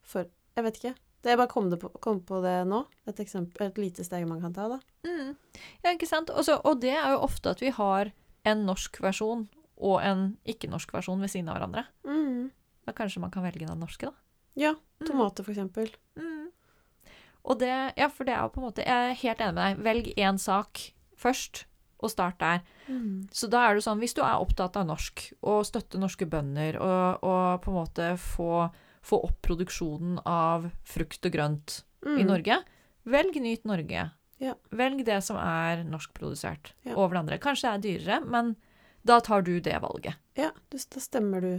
[0.06, 0.94] For jeg vet ikke.
[1.20, 2.84] Det jeg bare kom, på, kom på det nå.
[3.10, 4.78] Et, eksempel, et lite steg man kan ta, da.
[5.04, 5.34] Mm.
[5.82, 6.30] Ja, ikke sant?
[6.32, 8.12] Også, og det er jo ofte at vi har
[8.48, 9.44] en norsk versjon
[9.80, 11.86] og en ikke-norsk versjon ved siden av hverandre.
[12.04, 12.50] Mm.
[12.86, 14.12] Da kanskje man kan velge den norske, da.
[14.56, 14.74] Ja.
[15.00, 15.06] Mm.
[15.08, 15.90] Tomater, for eksempel.
[16.18, 16.48] Mm.
[17.48, 19.62] Og det, ja, for det er jo på en måte Jeg er helt enig med
[19.64, 19.84] deg.
[19.86, 20.82] Velg én sak
[21.16, 21.64] først,
[22.00, 22.60] og start der.
[22.88, 23.28] Mm.
[23.32, 26.78] Så da er det sånn, hvis du er opptatt av norsk, og støtte norske bønder,
[26.80, 28.70] og, og på en måte få,
[29.04, 32.14] få opp produksjonen av frukt og grønt Mm.
[32.16, 32.54] i Norge,
[33.04, 34.06] velg Nyt Norge.
[34.40, 34.54] Ja.
[34.72, 36.94] Velg det som er norskprodusert Ja.
[36.96, 37.38] over det andre.
[37.38, 38.54] Kanskje det er dyrere, men
[39.06, 40.18] da tar du det valget.
[40.38, 41.52] Ja, da stemmer du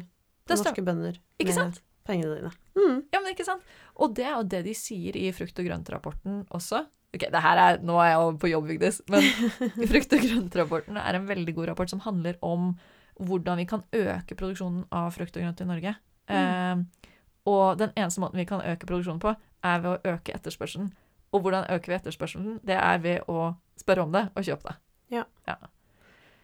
[0.48, 1.82] på norske bønder Ikke med sant?
[2.08, 2.52] pengene dine.
[2.78, 3.04] Mm.
[3.14, 3.64] Ja, men ikke sant?
[4.02, 6.84] Og det er jo det de sier i frukt- og grønt-rapporten også.
[7.12, 9.26] Ok, det her er, Nå er jeg over på jobb, Vigdis, men
[9.92, 12.72] frukt- og grønt-rapporten er en veldig god rapport som handler om
[13.22, 15.96] hvordan vi kan øke produksjonen av frukt og grønt i Norge.
[16.32, 16.84] Eh,
[17.52, 19.36] og den eneste måten vi kan øke produksjonen på,
[19.68, 20.90] er ved å øke etterspørselen.
[21.32, 22.58] Og hvordan øker vi etterspørselen?
[22.66, 24.78] Det er ved å spørre om det og kjøpe det.
[25.20, 25.26] Ja,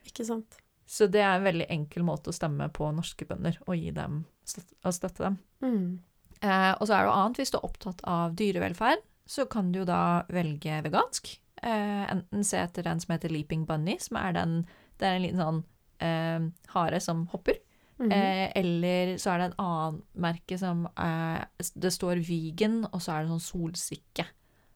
[0.08, 0.60] Ikke sant.
[0.88, 4.22] Så det er en veldig enkel måte å stemme på norske bønder og gi dem
[4.48, 5.38] støtte, og støtte dem.
[5.60, 5.88] Mm.
[6.40, 9.74] Eh, og så er det noe annet, hvis du er opptatt av dyrevelferd, så kan
[9.74, 11.34] du jo da velge vegansk.
[11.60, 14.60] Eh, enten se etter den som heter Leaping Bunny, som er den
[14.98, 15.60] Det er en liten sånn
[16.02, 17.60] eh, hare som hopper.
[17.98, 20.84] Mm Eh, eller så er det en annen merke som
[21.58, 24.28] Det står vegan, og så er det sånn solsikke.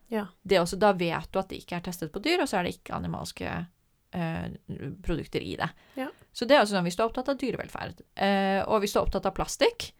[0.09, 0.25] Ja.
[0.41, 2.67] Det også, da vet du at det ikke er testet på dyr, og så er
[2.67, 3.51] det ikke animalske
[4.11, 5.69] produkter i det.
[5.95, 6.09] Ja.
[6.31, 8.03] Så det er altså sånn hvis du er opptatt av dyrevelferd.
[8.15, 9.91] Eh, og hvis du er opptatt av plastikk,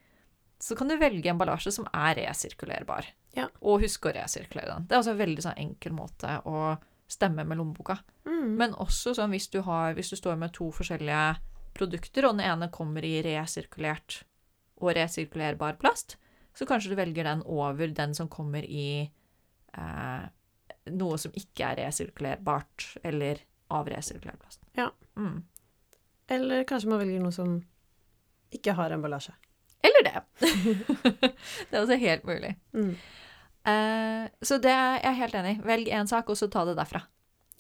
[0.62, 3.08] så kan du velge emballasje som er resirkulerbar.
[3.36, 3.48] Ja.
[3.66, 4.88] Og huske å resirkulere den.
[4.88, 6.76] Det er altså en veldig sånn enkel måte å
[7.12, 7.98] stemme med lommeboka.
[8.28, 8.52] Mm.
[8.60, 11.40] Men også sånn hvis du, har, hvis du står med to forskjellige
[11.76, 14.22] produkter, og den ene kommer i resirkulert
[14.82, 16.18] og resirkulerbar plast,
[16.56, 20.24] så kanskje du velger den over den som kommer i eh,
[20.92, 24.62] noe som ikke er resirkulerbart, eller av resirkulert plast.
[24.78, 24.90] Ja.
[25.18, 25.44] Mm.
[26.32, 27.58] Eller kanskje man velger noe som
[28.56, 29.34] ikke har emballasje.
[29.82, 30.22] Eller det.
[31.70, 32.54] det er også helt mulig.
[32.76, 32.94] Mm.
[33.62, 35.62] Uh, så det er jeg helt enig i.
[35.66, 37.02] Velg én sak, og så ta det derfra.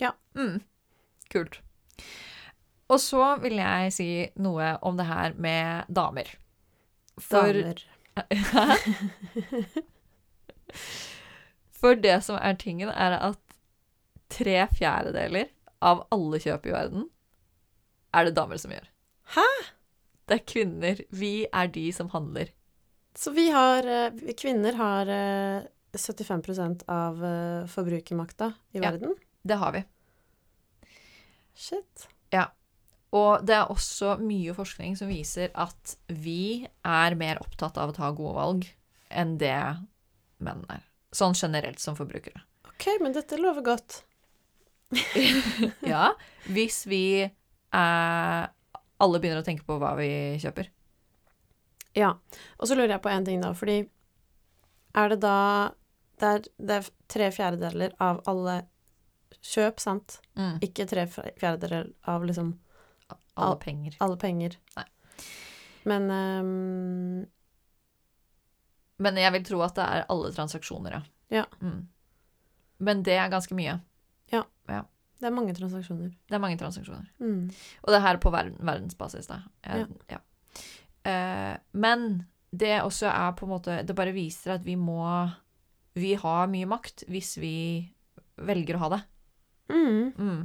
[0.01, 0.13] Ja.
[0.37, 0.61] Mm.
[1.31, 1.61] Kult.
[2.91, 4.09] Og så vil jeg si
[4.43, 6.27] noe om det her med damer.
[7.21, 7.83] For, Damer.
[11.81, 13.39] For det som er tingen, er at
[14.31, 15.49] tre fjerdedeler
[15.81, 17.07] av alle kjøp i verden
[18.13, 18.87] er det damer som gjør.
[19.35, 19.45] Hæ?
[20.27, 20.99] Det er kvinner.
[21.15, 22.51] Vi er de som handler.
[23.17, 25.63] Så vi har eh, Kvinner har eh,
[25.97, 28.91] 75 av eh, forbrukermakta i Ja.
[28.91, 29.15] verden.
[29.43, 29.81] Det har vi.
[31.55, 32.07] Shit.
[32.31, 32.45] Ja.
[33.11, 37.95] Og det er også mye forskning som viser at vi er mer opptatt av å
[37.97, 38.69] ta gode valg
[39.11, 39.57] enn det
[40.39, 40.85] menn er.
[41.11, 42.39] Sånn generelt som forbrukere.
[42.71, 44.03] OK, men dette lover godt.
[45.93, 46.11] Ja,
[46.51, 48.43] hvis vi eh,
[49.01, 50.09] alle begynner å tenke på hva vi
[50.43, 50.69] kjøper.
[51.97, 52.13] Ja.
[52.59, 53.79] Og så lurer jeg på en ting, da, fordi
[54.95, 55.37] er det da
[56.21, 58.59] det er, det er tre fjerdedeler av alle
[59.41, 60.19] kjøp, sant?
[60.37, 60.59] Mm.
[60.61, 62.51] Ikke tre fjerdedeler av liksom
[63.09, 63.95] Alle Al- penger.
[64.03, 64.57] alle penger.
[64.77, 64.85] Nei.
[65.89, 67.23] Men um,
[69.01, 71.01] Men jeg vil tro at det er alle transaksjoner, ja.
[71.41, 71.45] Ja.
[71.63, 71.87] Mm.
[72.85, 73.79] Men det er ganske mye.
[75.21, 76.09] Det er mange transaksjoner.
[76.09, 77.05] Det er mange transaksjoner.
[77.21, 77.45] Mm.
[77.83, 79.43] Og det er her på verden, verdensbasis, da.
[79.61, 80.17] Jeg, ja.
[81.05, 82.09] Eh, men
[82.51, 85.01] det også er på en måte Det bare viser at vi må
[85.97, 87.55] Vi har mye makt hvis vi
[88.41, 88.99] velger å ha det.
[89.71, 90.11] Mm.
[90.17, 90.41] Mm.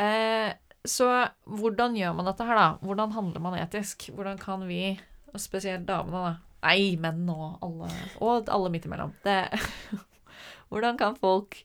[0.00, 0.50] Eh,
[0.88, 1.08] så
[1.44, 2.68] hvordan gjør man dette her, da?
[2.80, 4.06] Hvordan handler man etisk?
[4.14, 4.94] Hvordan kan vi,
[5.34, 9.12] og spesielt damene, da Nei, menn og alle Og alle midt imellom.
[9.24, 9.36] Det,
[10.72, 11.58] hvordan kan folk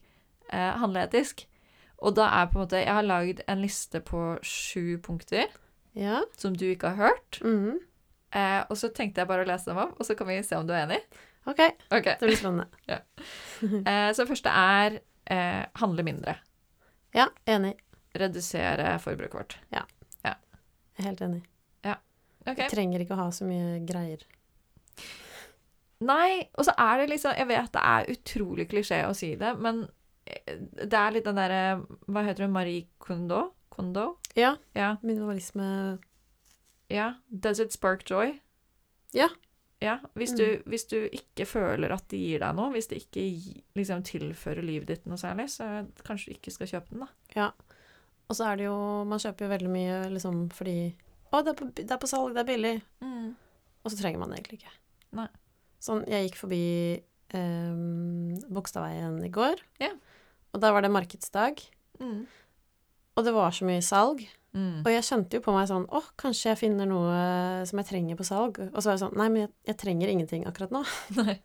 [0.50, 1.46] eh, handle etisk?
[2.06, 5.50] Og da er på en måte Jeg har lagd en liste på sju punkter
[5.96, 6.22] Ja.
[6.36, 7.40] som du ikke har hørt.
[7.42, 7.80] Mm.
[8.36, 10.58] Eh, og så tenkte jeg bare å lese dem opp, og så kan vi se
[10.58, 11.00] om du er enig.
[11.46, 11.60] OK,
[11.94, 12.16] okay.
[12.20, 12.68] det blir spennende.
[13.56, 14.98] Eh, så første er
[15.32, 16.34] eh, handle mindre.
[17.16, 17.72] Ja, enig.
[18.12, 19.56] Redusere forbruket vårt.
[19.72, 19.86] Jeg
[21.00, 21.42] er helt enig.
[21.84, 21.96] Ja.
[22.46, 22.58] Ok.
[22.58, 24.22] Jeg trenger ikke å ha så mye greier.
[26.04, 29.54] Nei, og så er det liksom Jeg vet det er utrolig klisjé å si det,
[29.56, 29.86] men
[30.26, 31.60] det er litt den derre
[32.10, 32.52] Hva heter hun?
[32.54, 33.52] Marie Kondo?
[33.70, 34.16] Kondo?
[34.36, 34.96] Ja, Ja.
[35.02, 35.98] minimalisme
[36.90, 37.14] ja.
[37.30, 38.40] Does it spark joy?
[39.14, 39.28] Ja.
[39.82, 43.24] Ja, hvis du, hvis du ikke føler at det gir deg noe, hvis det ikke
[43.76, 45.66] liksom tilfører livet ditt noe særlig, så
[46.06, 47.08] kanskje du ikke skal kjøpe den, da.
[47.36, 47.48] Ja.
[48.30, 50.78] Og så er det jo Man kjøper jo veldig mye liksom fordi
[51.30, 52.74] Å, det er på, det er på salg, det er billig.
[53.84, 54.72] Og så trenger man det egentlig ikke.
[55.18, 55.28] Nei.
[55.82, 56.62] Sånn, jeg gikk forbi
[57.36, 57.76] eh,
[58.48, 59.92] Bogstadveien i går, Ja.
[60.56, 61.60] Og da var det markedsdag.
[62.00, 62.24] Mm.
[63.16, 64.24] Og det var så mye salg.
[64.56, 64.80] Mm.
[64.86, 67.16] Og jeg kjente jo på meg sånn Å, kanskje jeg finner noe
[67.68, 68.60] som jeg trenger på salg.
[68.70, 70.80] Og så var jeg sånn Nei, men jeg, jeg trenger ingenting akkurat nå.
[71.20, 71.36] Nei.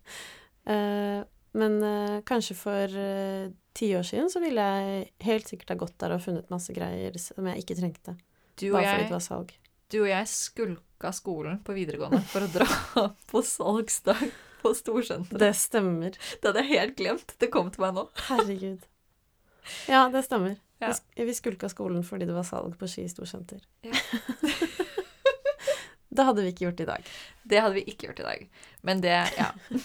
[0.71, 1.19] uh,
[1.59, 5.97] men uh, kanskje for eh, ti år siden så ville jeg helt sikkert ha gått
[5.99, 8.15] der og funnet masse greier som jeg ikke trengte.
[8.55, 9.51] Du og, Bare fordi det var salg.
[9.91, 12.69] du og jeg skulka skolen på videregående for å dra
[13.33, 14.23] på salgsdag
[14.61, 15.41] på Storsenteret.
[15.43, 16.15] Det stemmer.
[16.15, 17.35] Det hadde jeg helt glemt.
[17.41, 18.07] Det kom til meg nå.
[18.29, 18.87] Herregud.
[19.87, 20.55] Ja, det stemmer.
[20.81, 20.93] Ja.
[21.15, 23.61] Vi, skulka skolen fordi det var salg på Ski storsenter.
[23.85, 23.93] Ja.
[26.09, 27.11] det hadde vi ikke gjort i dag.
[27.43, 28.47] Det hadde vi ikke gjort i dag.
[28.81, 29.51] Men det Ja.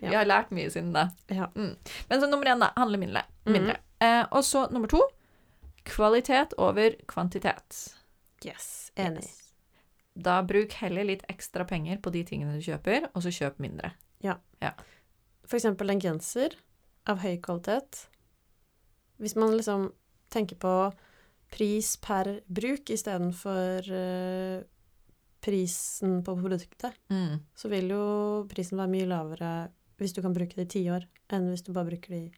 [0.00, 1.04] Vi har lært mye siden da.
[1.30, 1.46] Ja.
[1.54, 1.76] Men
[2.20, 2.72] så nummer én, da.
[2.76, 3.22] Handle mindre.
[3.44, 3.52] Mhm.
[3.52, 3.76] mindre.
[4.00, 5.02] Eh, og så nummer to.
[5.86, 7.94] Kvalitet over kvantitet.
[8.44, 8.90] Yes.
[8.96, 9.22] Enig.
[9.22, 9.52] Yes.
[10.14, 13.92] Da bruk heller litt ekstra penger på de tingene du kjøper, og så kjøp mindre.
[14.24, 14.34] Ja.
[15.46, 16.56] For eksempel en genser
[17.08, 18.06] av høy kvalitet.
[19.20, 19.90] Hvis man liksom
[20.32, 20.74] tenker på
[21.50, 24.62] pris per bruk istedenfor uh,
[25.42, 27.40] prisen på produktet, Mm.
[27.56, 28.02] så vil jo
[28.50, 29.52] prisen være mye lavere
[30.00, 32.32] hvis du kan bruke det i ti år, enn hvis du bare bruker det i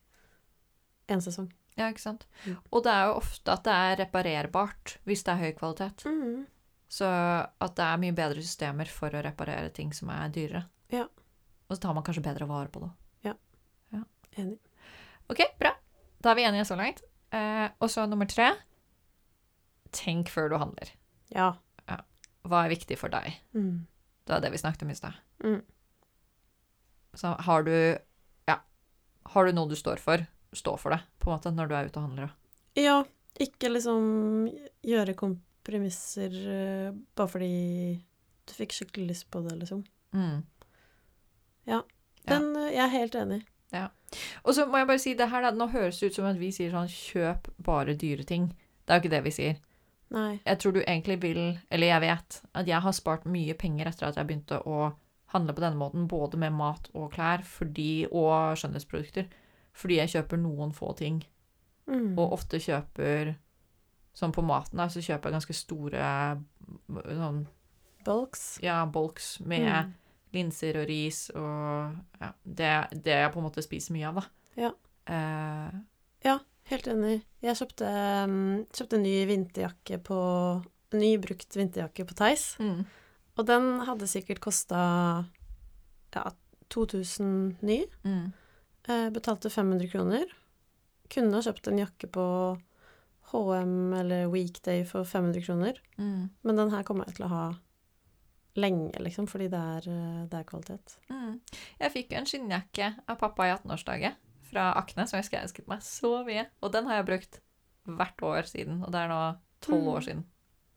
[1.12, 1.50] én sesong.
[1.76, 2.26] Ja, ikke sant.
[2.46, 2.56] Mm.
[2.72, 6.04] Og det er jo ofte at det er reparerbart hvis det er høy kvalitet.
[6.06, 6.46] Mm.
[6.92, 10.66] Så at det er mye bedre systemer for å reparere ting som er dyrere.
[10.92, 11.06] Ja.
[11.68, 12.90] Og så tar man kanskje bedre vare på det.
[13.24, 13.34] Ja,
[14.36, 14.58] Enig.
[15.28, 15.74] Ok, bra.
[16.22, 17.02] Da er vi enige så langt.
[17.34, 18.52] Eh, og så nummer tre.
[19.92, 20.94] Tenk før du handler.
[21.34, 21.54] Ja.
[22.48, 23.36] Hva er viktig for deg?
[23.54, 23.86] Mm.
[24.26, 25.18] Det var det vi snakket om i stad.
[25.44, 25.60] Mm.
[27.14, 27.98] Så har du
[28.48, 28.58] Ja.
[29.34, 31.86] Har du noe du står for, stå for det, på en måte, når du er
[31.86, 32.32] ute og handler.
[32.74, 33.04] Ja,
[33.40, 34.48] ikke liksom
[34.82, 38.02] gjøre kompromisser uh, bare fordi
[38.48, 39.84] du fikk skikkelig lyst på det, liksom.
[40.12, 40.42] Mm.
[41.68, 41.82] Ja.
[42.26, 42.68] Den, ja.
[42.70, 43.40] jeg er helt enig.
[44.44, 45.50] Og så må jeg bare si det her, da.
[45.56, 48.50] Nå høres det ut som at vi sier sånn kjøp bare dyre ting.
[48.84, 49.60] Det er jo ikke det vi sier.
[50.12, 50.40] Nei.
[50.44, 51.40] Jeg tror du egentlig vil,
[51.72, 54.90] eller jeg vet, at jeg har spart mye penger etter at jeg begynte å
[55.32, 59.30] handle på denne måten, både med mat og klær fordi, og skjønnhetsprodukter,
[59.72, 61.22] fordi jeg kjøper noen få ting.
[61.88, 62.12] Mm.
[62.18, 63.34] Og ofte kjøper
[64.12, 66.08] Sånn på maten, da, så kjøper jeg ganske store
[67.16, 67.46] sånn,
[68.04, 68.58] Bulks.
[68.60, 69.94] ja, bulks med Mm.
[70.32, 72.70] Linser og ris og ja, det,
[73.04, 74.24] det jeg på en måte spiser mye av, da.
[74.66, 74.72] Ja.
[75.12, 75.80] Eh,
[76.70, 77.16] Helt enig.
[77.42, 77.88] Jeg kjøpte,
[78.24, 78.34] um,
[78.72, 80.18] kjøpte en ny vinterjakke på
[80.94, 82.44] ny brukt vinterjakke på Theis.
[82.62, 82.84] mm,
[83.36, 84.78] Og den hadde sikkert kosta
[86.14, 86.22] ja,
[86.70, 87.80] 2000 ny.
[88.06, 88.32] mm,
[88.88, 90.24] Eh, betalte 500 kroner.
[91.12, 92.24] Kunne ha kjøpt en jakke på
[93.32, 95.74] HM eller Weekday for 500 kroner.
[95.98, 97.44] mm, Men den her kommer jeg til å ha
[98.56, 100.96] lenge, liksom, fordi det er, eh, det er kvalitet.
[101.10, 101.40] mm.
[101.80, 104.14] Jeg fikk jo en skinnjakke av pappa i 18-årsdagen
[104.52, 106.46] fra Akne, som jeg husker jeg ønsket meg så mye.
[106.62, 107.40] Og den har jeg brukt
[107.88, 109.20] hvert år siden, og det er nå
[109.64, 109.92] tolv Mm.
[109.94, 110.24] år siden.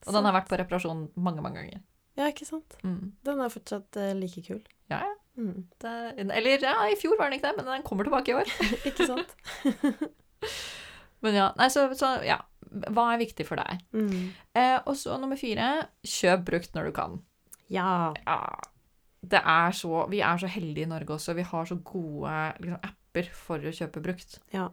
[0.08, 1.82] Og den har vært på reparasjon mange, mange ganger.
[2.16, 2.78] Ja, ikke sant?
[2.84, 3.14] Mm.
[3.26, 4.62] Den er fortsatt uh, like kul.
[4.90, 5.14] Ja, ja.
[5.36, 5.68] Mm.
[5.82, 5.92] Det,
[6.32, 8.48] eller ja, i fjor var den ikke det, men den kommer tilbake i år.
[8.88, 9.36] ikke sant?
[11.26, 12.38] Men ja, nei, så, så ja.
[12.92, 13.80] Hva er viktig for deg?
[13.96, 14.32] Mm.
[14.58, 17.14] Eh, og så nummer fire, kjøp brukt når du kan.
[17.74, 18.14] Ja.
[18.26, 18.40] Ja,
[19.26, 21.34] det er så, vi er så heldige i Norge også.
[21.38, 24.38] Vi har så gode liksom, apper for å kjøpe brukt.
[24.54, 24.70] Ja.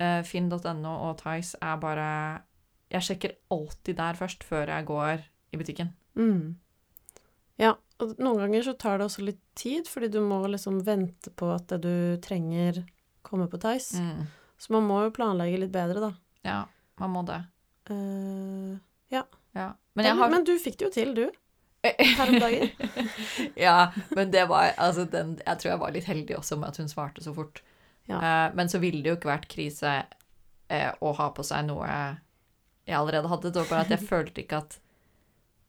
[0.00, 2.08] Uh, Finn.no og Tice er bare
[2.90, 5.22] Jeg sjekker alltid der først, før jeg går
[5.54, 5.92] i butikken.
[6.18, 6.56] Mm.
[7.60, 11.30] Ja, og noen ganger så tar det også litt tid, fordi du må liksom vente
[11.30, 12.82] på at det du trenger,
[13.22, 14.02] kommer på Tice.
[14.02, 14.26] Mm.
[14.58, 16.10] Så man må jo planlegge litt bedre, da.
[16.46, 16.58] Ja,
[17.02, 17.40] man må det.
[17.90, 18.74] Uh,
[19.12, 19.22] Ja.
[19.54, 19.74] ja.
[19.94, 21.26] men, har men du fikk det jo til, du.
[21.84, 22.68] Her om dagen.
[23.66, 26.80] ja, men det var Altså, den Jeg tror jeg var litt heldig også med at
[26.80, 27.62] hun svarte så fort.
[28.08, 28.20] Ja.
[28.20, 31.88] Uh, men så ville det jo ikke vært krise uh, å ha på seg noe
[32.84, 33.52] jeg allerede hadde.
[33.52, 34.80] Det var bare at jeg følte ikke at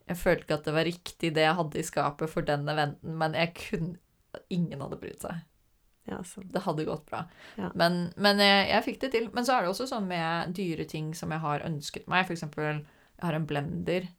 [0.06, 3.16] Jeg følte ikke at det var riktig det jeg hadde i skapet for den eventen,
[3.18, 3.96] men jeg kunne
[4.52, 5.46] Ingen hadde brydd seg.
[6.06, 6.18] Ja.
[6.52, 7.22] Det hadde gått bra.
[7.56, 7.70] Ja.
[7.74, 9.30] Men, men jeg, jeg fikk det til.
[9.34, 12.26] Men så er det også sånn med dyre ting som jeg har ønsket meg.
[12.28, 12.82] For eksempel,
[13.16, 14.10] jeg har en blender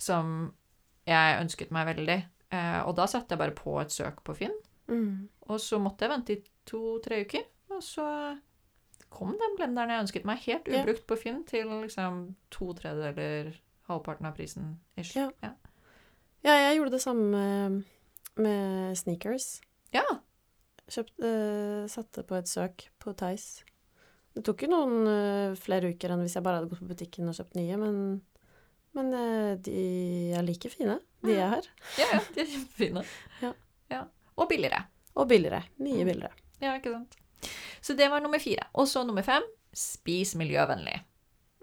[0.00, 0.30] som
[1.08, 2.18] jeg ønsket meg veldig.
[2.54, 4.54] Eh, og da satte jeg bare på et søk på Finn.
[4.88, 5.28] Mm.
[5.48, 7.44] Og så måtte jeg vente i to-tre uker.
[7.74, 8.06] Og så
[9.14, 13.52] kom den blenderen jeg ønsket meg, helt ubrukt på Finn, til liksom to tredjedeler,
[13.88, 15.14] halvparten av prisen ish.
[15.18, 15.28] Ja.
[15.44, 15.54] Ja.
[16.44, 17.84] Ja, jeg gjorde det samme med,
[18.36, 19.60] med sneakers.
[19.96, 20.04] ja.
[20.84, 23.64] Kjøpte, eh, satte på et søk på Tice.
[24.36, 27.30] Det tok jo noen eh, flere uker enn hvis jeg bare hadde gått på butikken
[27.30, 28.00] og kjøpt nye, men,
[28.94, 29.74] men eh, de
[30.38, 31.36] er like fine, de Mm.
[31.38, 31.66] jeg har.
[31.98, 33.04] ja, ja, de er kjempefine.
[33.90, 34.04] Ja.
[34.36, 34.84] Og billigere.
[35.14, 35.62] Og billigere.
[35.78, 36.08] Mye Mm.
[36.08, 36.32] billigere.
[36.60, 37.16] Ja, ikke sant.
[37.84, 38.64] Så det var nummer fire.
[38.74, 39.42] Og så nummer fem
[39.74, 41.00] spis miljøvennlig.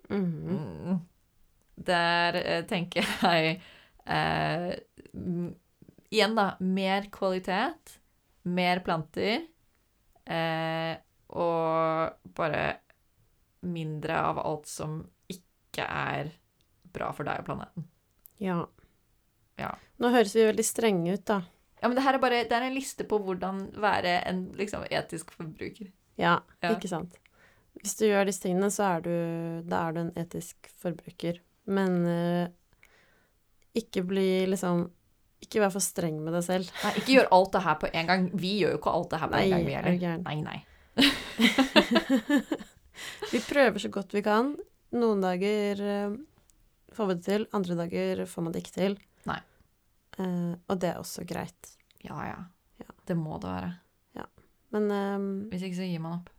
[0.10, 0.58] Mhm.
[0.86, 1.00] Mm.
[1.86, 3.62] Der eh, tenker jeg
[4.08, 4.76] eh,
[6.12, 6.50] Igjen, da.
[6.60, 7.98] Mer kvalitet.
[8.44, 9.46] Mer planter.
[10.28, 10.96] Eh,
[11.30, 12.64] og bare
[13.64, 15.00] mindre av alt som
[15.32, 16.32] ikke er
[16.94, 17.82] bra for deg og planeten.
[18.42, 18.60] Ja.
[19.62, 19.72] Ja.
[20.02, 21.38] Nå høres vi veldig strenge ut, da.
[21.82, 24.82] Ja, men det her er bare det er en liste på hvordan være en liksom,
[24.90, 25.88] etisk forbruker.
[26.22, 26.70] Ja, Ja.
[26.76, 27.14] ikke sant.
[27.82, 29.14] Hvis du gjør disse tingene, så er du,
[29.70, 31.36] da er du en etisk forbruker.
[31.72, 32.48] Men uh,
[33.78, 34.90] ikke bli liksom
[35.42, 36.68] Ikke vær for streng med deg selv.
[36.84, 38.26] Nei, ikke gjør alt det her på en gang.
[38.38, 40.18] Vi gjør jo ikke alt det her på Nei, en gang, vi er heller.
[40.28, 40.60] Nei, nei.
[43.32, 44.52] Vi prøver så godt vi kan.
[44.94, 46.12] Noen dager eh,
[47.02, 48.98] får man det til, andre dager får man det ikke til.
[49.30, 49.40] Nei.
[50.22, 51.76] Eh, og det er også greit.
[52.06, 52.42] Ja, ja.
[52.82, 52.94] Ja.
[53.10, 53.78] Det må det være.
[54.72, 56.30] Men, eh, Hvis ikke så gir man opp.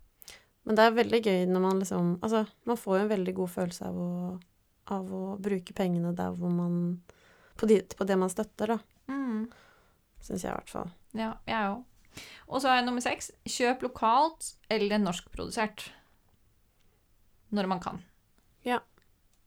[0.65, 3.51] men det er veldig gøy når man liksom Altså, man får jo en veldig god
[3.51, 4.41] følelse av å,
[4.97, 7.03] av å bruke pengene der hvor man
[7.59, 8.79] på, de, på det man støtter, da.
[9.13, 9.51] Mm.
[10.23, 10.93] Syns jeg i hvert fall.
[11.13, 11.83] Ja, jeg òg.
[12.49, 15.91] Og så er nummer seks kjøp lokalt eller norskprodusert.
[17.53, 18.01] Når man kan.
[18.65, 18.81] Ja.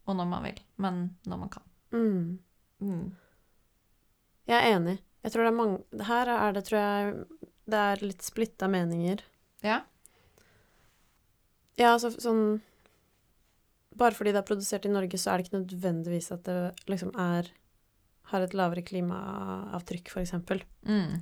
[0.05, 0.61] Og når man vil.
[0.81, 1.65] Men når man kan.
[1.95, 2.39] Mm.
[2.83, 3.05] Mm.
[4.45, 4.99] Jeg er enig.
[5.25, 7.13] Jeg tror det er mange Her er det, tror jeg,
[7.65, 9.23] det er litt splitta meninger.
[9.65, 9.81] Ja.
[11.79, 12.59] Ja, altså sånn
[13.95, 16.59] Bare fordi det er produsert i Norge, så er det ikke nødvendigvis at det
[16.91, 17.49] liksom er
[18.31, 20.63] Har et lavere klimaavtrykk, for eksempel.
[20.83, 21.21] Mm.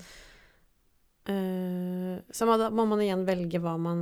[1.24, 4.00] Uh, så må, da må man igjen velge hva man,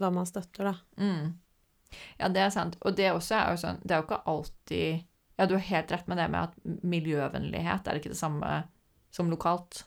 [0.00, 0.74] hva man støtter, da.
[1.00, 1.30] Mm.
[2.18, 2.76] Ja, det er sant.
[2.82, 5.04] Og det også er jo sånn Det er jo ikke alltid
[5.38, 8.50] Ja, du har helt rett med det med at miljøvennlighet er ikke det samme
[9.12, 9.84] som lokalt.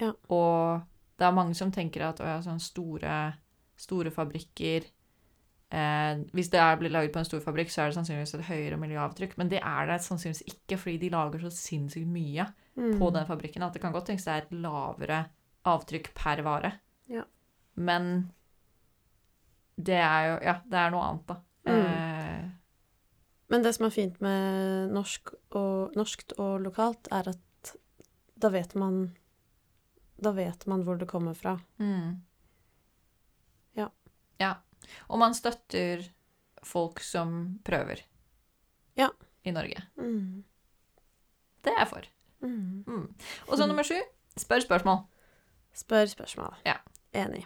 [0.00, 0.12] Ja.
[0.30, 0.80] Og
[1.18, 3.16] det er mange som tenker at å ja, sånn store,
[3.76, 4.86] store fabrikker
[5.74, 8.46] eh, Hvis det er, blir laget på en stor fabrikk, så er det sannsynligvis et
[8.48, 9.36] høyere miljøavtrykk.
[9.38, 12.48] Men det er det sannsynligvis ikke, fordi de lager så sinnssykt mye
[12.78, 12.92] Mm.
[13.00, 15.16] på den fabrikken at det kan godt tenkes det er et lavere
[15.66, 16.68] avtrykk per vare.
[17.10, 17.24] Ja.
[17.74, 18.30] Men
[19.78, 21.36] det er jo Ja, det er noe annet, da.
[21.68, 21.80] Mm.
[21.80, 22.50] Eh,
[23.48, 27.72] Men det som er fint med norsk og, norskt og lokalt, er at
[28.38, 29.16] da vet man
[30.22, 31.56] Da vet man hvor det kommer fra.
[31.78, 32.20] mm.
[33.76, 33.88] Ja.
[34.40, 34.54] Ja.
[35.08, 36.02] Og man støtter
[36.62, 38.00] folk som prøver.
[38.96, 39.08] Ja.
[39.44, 39.82] I Norge.
[39.96, 40.42] Mm.
[41.64, 42.02] Det er jeg for.
[42.42, 42.84] Mm.
[42.86, 43.14] Mm.
[43.48, 43.94] Og så nummer sju
[44.38, 45.04] spør spørsmål.
[45.74, 46.54] Spør spørsmål.
[46.66, 46.74] Ja.
[47.14, 47.44] Enig.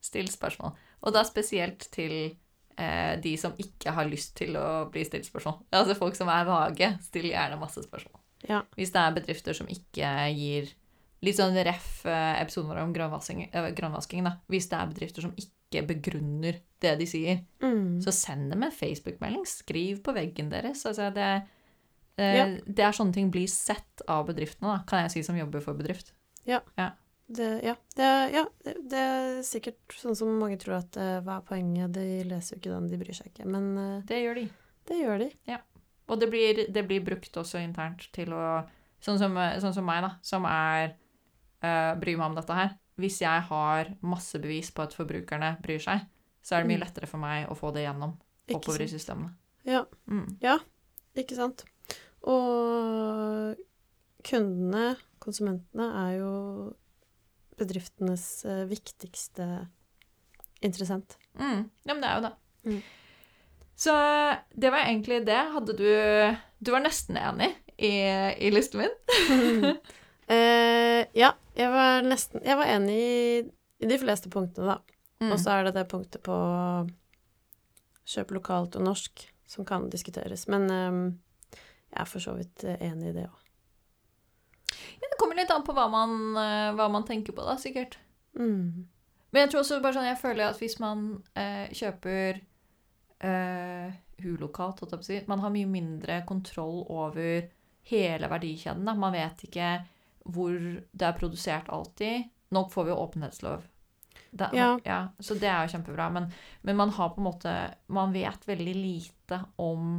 [0.00, 0.74] Still spørsmål.
[1.04, 2.14] Og da spesielt til
[2.78, 5.60] eh, de som ikke har lyst til å bli stilt spørsmål.
[5.72, 8.20] Altså folk som er vage, still gjerne masse spørsmål.
[8.48, 8.62] Ja.
[8.76, 10.72] Hvis det er bedrifter som ikke gir
[11.24, 14.34] Litt sånn ref eh, episoden vår om grønnvasking, eh, grønnvasking, da.
[14.52, 18.02] Hvis det er bedrifter som ikke begrunner det de sier, Mm.
[18.04, 19.46] så send dem en Facebook-melding.
[19.48, 20.84] Skriv på veggen deres.
[20.84, 21.46] Altså det,
[22.18, 22.44] eh, Ja.
[22.66, 25.72] det er sånne ting blir sett av bedriftene, da, kan jeg si, som jobber for
[25.72, 26.12] bedrift.
[27.26, 31.38] Det, ja, det, ja det, det er sikkert sånn som mange tror at eh, hva
[31.40, 31.94] er poenget?
[31.96, 33.46] De leser jo ikke den, de bryr seg ikke.
[33.48, 34.48] Men eh, Det gjør de.
[34.90, 35.30] det gjør de.
[36.12, 38.64] Og det blir, det blir brukt også internt til å
[39.04, 40.94] Sånn som, sånn som meg, da, som er
[41.60, 42.70] uh, bryr meg om dette her.
[42.96, 46.06] Hvis jeg har masse bevis på at forbrukerne bryr seg,
[46.40, 46.84] så er det mye Mm.
[46.86, 48.14] lettere for meg å få det gjennom
[48.48, 49.34] oppover i systemene.
[49.68, 50.38] Ja, Mm.
[51.20, 51.66] ikke sant.
[52.22, 53.56] Og
[54.24, 56.32] kundene, konsumentene, er jo
[57.58, 59.48] bedriftenes eh, viktigste
[60.64, 61.18] interessent.
[61.38, 61.68] Mm.
[61.84, 62.34] Ja, men det er jo det.
[62.64, 62.80] Mm.
[63.76, 63.94] Så
[64.54, 65.42] det var egentlig det.
[65.52, 65.88] Hadde du
[66.64, 67.92] Du var nesten enig i,
[68.38, 69.74] i listen min.
[70.24, 73.40] Eh, ja, jeg var nesten Jeg var enig i,
[73.84, 74.94] i de fleste punktene, da.
[75.20, 75.34] Mm.
[75.34, 76.36] Og så er det det punktet på
[78.08, 80.46] kjøp lokalt og norsk som kan diskuteres.
[80.48, 81.02] Men ehm,
[81.52, 83.43] jeg er for så vidt eh, enig i det òg.
[85.04, 87.98] Ja, det kommer litt an på hva man, eh, hva man tenker på, da, sikkert.
[88.40, 88.86] Mm.
[89.34, 91.04] Men jeg tror også bare sånn, jeg føler at hvis man
[91.36, 92.38] eh, kjøper
[93.28, 97.50] eh, hulokalt, holdt jeg på å si, man har mye mindre kontroll over
[97.90, 98.86] hele verdikjeden.
[98.86, 98.94] Da.
[98.96, 99.74] Man vet ikke
[100.24, 102.30] hvor det er produsert alltid.
[102.54, 103.68] Nå får vi jo åpenhetslov.
[104.30, 105.00] Det, Ja.
[105.20, 106.08] Så det er jo kjempebra.
[106.14, 106.30] Men,
[106.62, 107.52] men man har på en måte
[107.86, 109.98] Man vet veldig lite om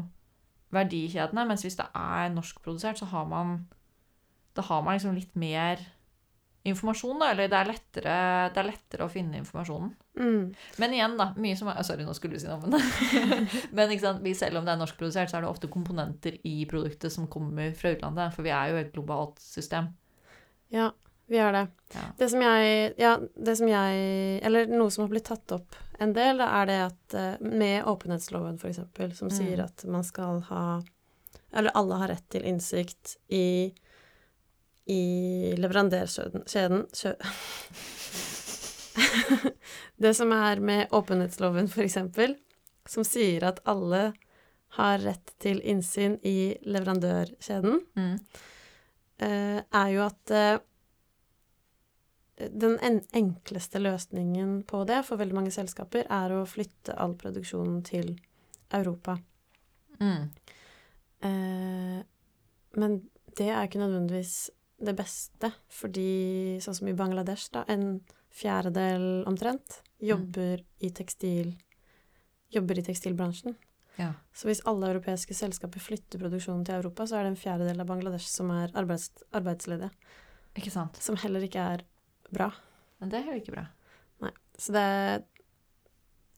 [0.75, 1.45] verdikjedene.
[1.47, 3.67] Mens hvis det er norskprodusert, så har man
[4.55, 5.81] Da har man liksom litt mer
[6.65, 7.29] informasjon, da.
[7.33, 8.15] Eller det er lettere,
[8.55, 9.91] det er lettere å finne informasjonen.
[10.17, 10.45] Mm.
[10.81, 11.27] Men igjen, da.
[11.37, 12.81] Mye som er Sorry, nå skulle du si noe om det.
[13.75, 17.75] Men selv om det er norskprodusert, så er det ofte komponenter i produktet som kommer
[17.77, 18.33] fra utlandet.
[18.33, 19.91] For vi er jo et globalt system.
[20.73, 20.89] Ja,
[21.29, 21.63] vi er det.
[21.93, 22.07] Ja.
[22.17, 26.11] Det som jeg Ja, det som jeg Eller noe som har blitt tatt opp en
[26.13, 29.35] del, da, er det at eh, med åpenhetsloven, eksempel, som Mm.
[29.37, 30.81] sier at man skal ha
[31.53, 33.73] Eller alle har rett til innsikt i
[34.85, 36.85] i leverandørkjeden
[39.97, 42.35] Det som er med åpenhetsloven, for eksempel,
[42.87, 44.13] som sier at alle
[44.75, 48.19] har rett til innsyn i leverandørkjeden, Mm.
[49.19, 50.57] eh, er jo at eh,
[52.51, 52.75] den
[53.13, 58.17] enkleste løsningen på det for veldig mange selskaper er å flytte all produksjonen til
[58.73, 59.15] Europa.
[60.01, 60.29] Mm.
[61.23, 62.03] Eh,
[62.75, 62.99] men
[63.37, 68.01] det er ikke nødvendigvis det beste, fordi sånn som i Bangladesh, da, en
[68.35, 71.53] fjerdedel omtrent jobber i tekstil
[72.55, 73.55] jobber i tekstilbransjen.
[73.95, 74.11] Ja.
[74.35, 77.89] Så hvis alle europeiske selskaper flytter produksjonen til Europa, så er det en fjerdedel av
[77.89, 79.91] Bangladesh som er arbeids arbeidsledige.
[80.55, 80.99] Ikke sant.
[81.03, 81.85] Som heller ikke er
[82.31, 82.49] bra.
[82.99, 83.65] Men det er jo ikke bra.
[84.23, 84.33] Nei.
[84.57, 84.89] Så det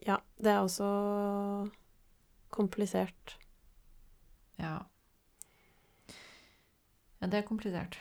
[0.05, 0.87] Ja, det er også
[2.53, 3.37] komplisert.
[4.61, 4.85] Ja.
[7.17, 7.97] Ja, det er komplisert.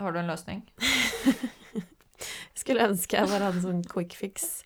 [0.00, 0.62] Har du en løsning?
[2.60, 4.62] Skulle ønske jeg bare hadde en sånn quick fix.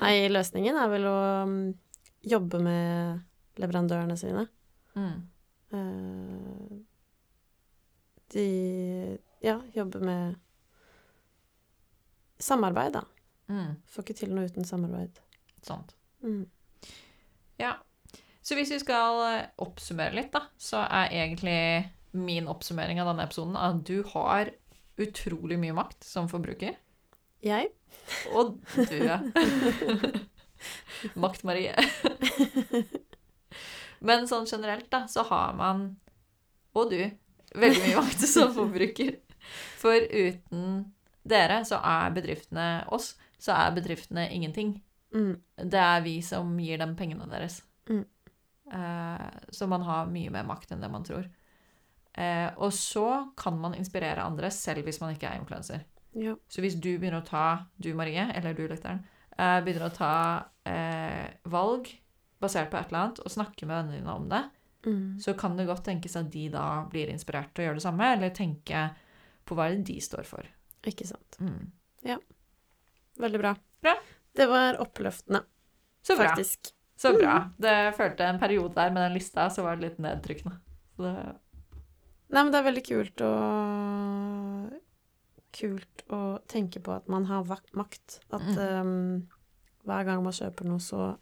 [0.00, 1.18] Nei, løsningen er vel å
[1.48, 1.62] mm,
[2.28, 4.46] jobbe med leverandørene sine.
[4.98, 5.16] Mm.
[5.76, 6.76] Eh,
[8.34, 8.46] de
[9.44, 10.38] Ja, jobbe med
[12.42, 13.04] samarbeid, da.
[13.48, 13.76] Mm.
[13.88, 15.20] Får ikke til noe uten samarbeid.
[15.64, 15.94] Sant.
[16.24, 16.46] Mm.
[17.60, 17.76] Ja.
[18.42, 21.60] Så hvis vi skal eh, oppsummere litt, da, så er egentlig
[22.16, 24.50] min oppsummering av denne episoden at du har
[25.02, 26.76] utrolig mye makt som forbruker.
[27.44, 27.70] Jeg?
[28.34, 29.20] Og du, ja.
[31.22, 31.74] Makt Marie.
[34.06, 35.86] Men sånn generelt, da, så har man,
[36.74, 37.00] og du,
[37.54, 39.16] veldig mye makt som forbruker.
[39.78, 40.82] For uten
[41.28, 44.78] dere så er bedriftene oss, så er bedriftene ingenting.
[45.14, 45.34] Mm.
[45.70, 47.62] Det er vi som gir dem pengene deres.
[47.88, 48.04] Mm.
[48.72, 51.28] Eh, så man har mye mer makt enn det man tror.
[52.14, 55.84] Eh, og så kan man inspirere andre, selv hvis man ikke er influenser.
[56.18, 56.34] Ja.
[56.48, 59.04] Så hvis du begynner å ta, du Marie, eller du lytteren,
[59.38, 61.88] eh, begynner å ta eh, valg
[62.40, 64.44] basert på et eller annet, og snakke med vennene dine om det,
[64.86, 65.18] Mm.
[65.20, 68.12] så kan det godt tenkes at de da blir inspirert til å gjøre det samme,
[68.14, 68.82] eller tenke
[69.44, 70.46] på hva det de står for.
[70.86, 71.36] Ikke sant.
[71.40, 71.72] Mm.
[73.18, 73.54] Veldig bra.
[73.82, 73.94] Bra.
[74.38, 75.40] Det var oppløftende,
[76.02, 76.28] Så bra.
[76.28, 76.70] faktisk.
[76.96, 77.50] Så bra.
[77.58, 80.60] Det følte en periode der med den lista, så var det litt nedtrykkende.
[80.96, 81.36] Så det,
[82.28, 83.32] Nei, men det er veldig kult å
[85.58, 86.18] Kult å
[86.50, 88.18] tenke på at man har makt.
[88.30, 88.58] At Mm.
[88.58, 89.28] um,
[89.88, 91.16] hver gang man kjøper noe, så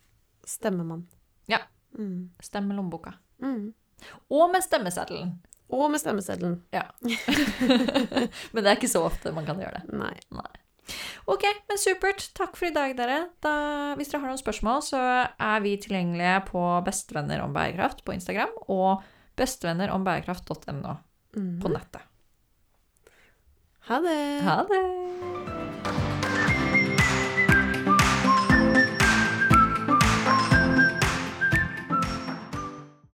[0.44, 1.06] stemmer man.
[1.48, 1.60] Ja.
[1.96, 2.30] Mm.
[2.42, 3.14] Stemmer lommeboka.
[3.40, 3.72] Mm.
[4.30, 5.36] Og med stemmeseddelen.
[5.70, 6.58] Og med stemmeseddelen.
[8.52, 9.94] Men det er ikke så ofte man kan gjøre det.
[9.96, 10.14] Nei.
[11.26, 12.28] Ok, men supert.
[12.38, 13.24] Takk for i dag, dere.
[13.42, 18.14] Da, hvis dere har noen spørsmål, så er vi tilgjengelige på Bestevenner om bærekraft på
[18.14, 19.02] Instagram og
[19.36, 20.94] bestevennerombærekraft.no
[21.36, 21.58] Mm.
[21.60, 22.00] på nettet.
[23.90, 24.42] Ha det.
[24.42, 25.45] Ha det!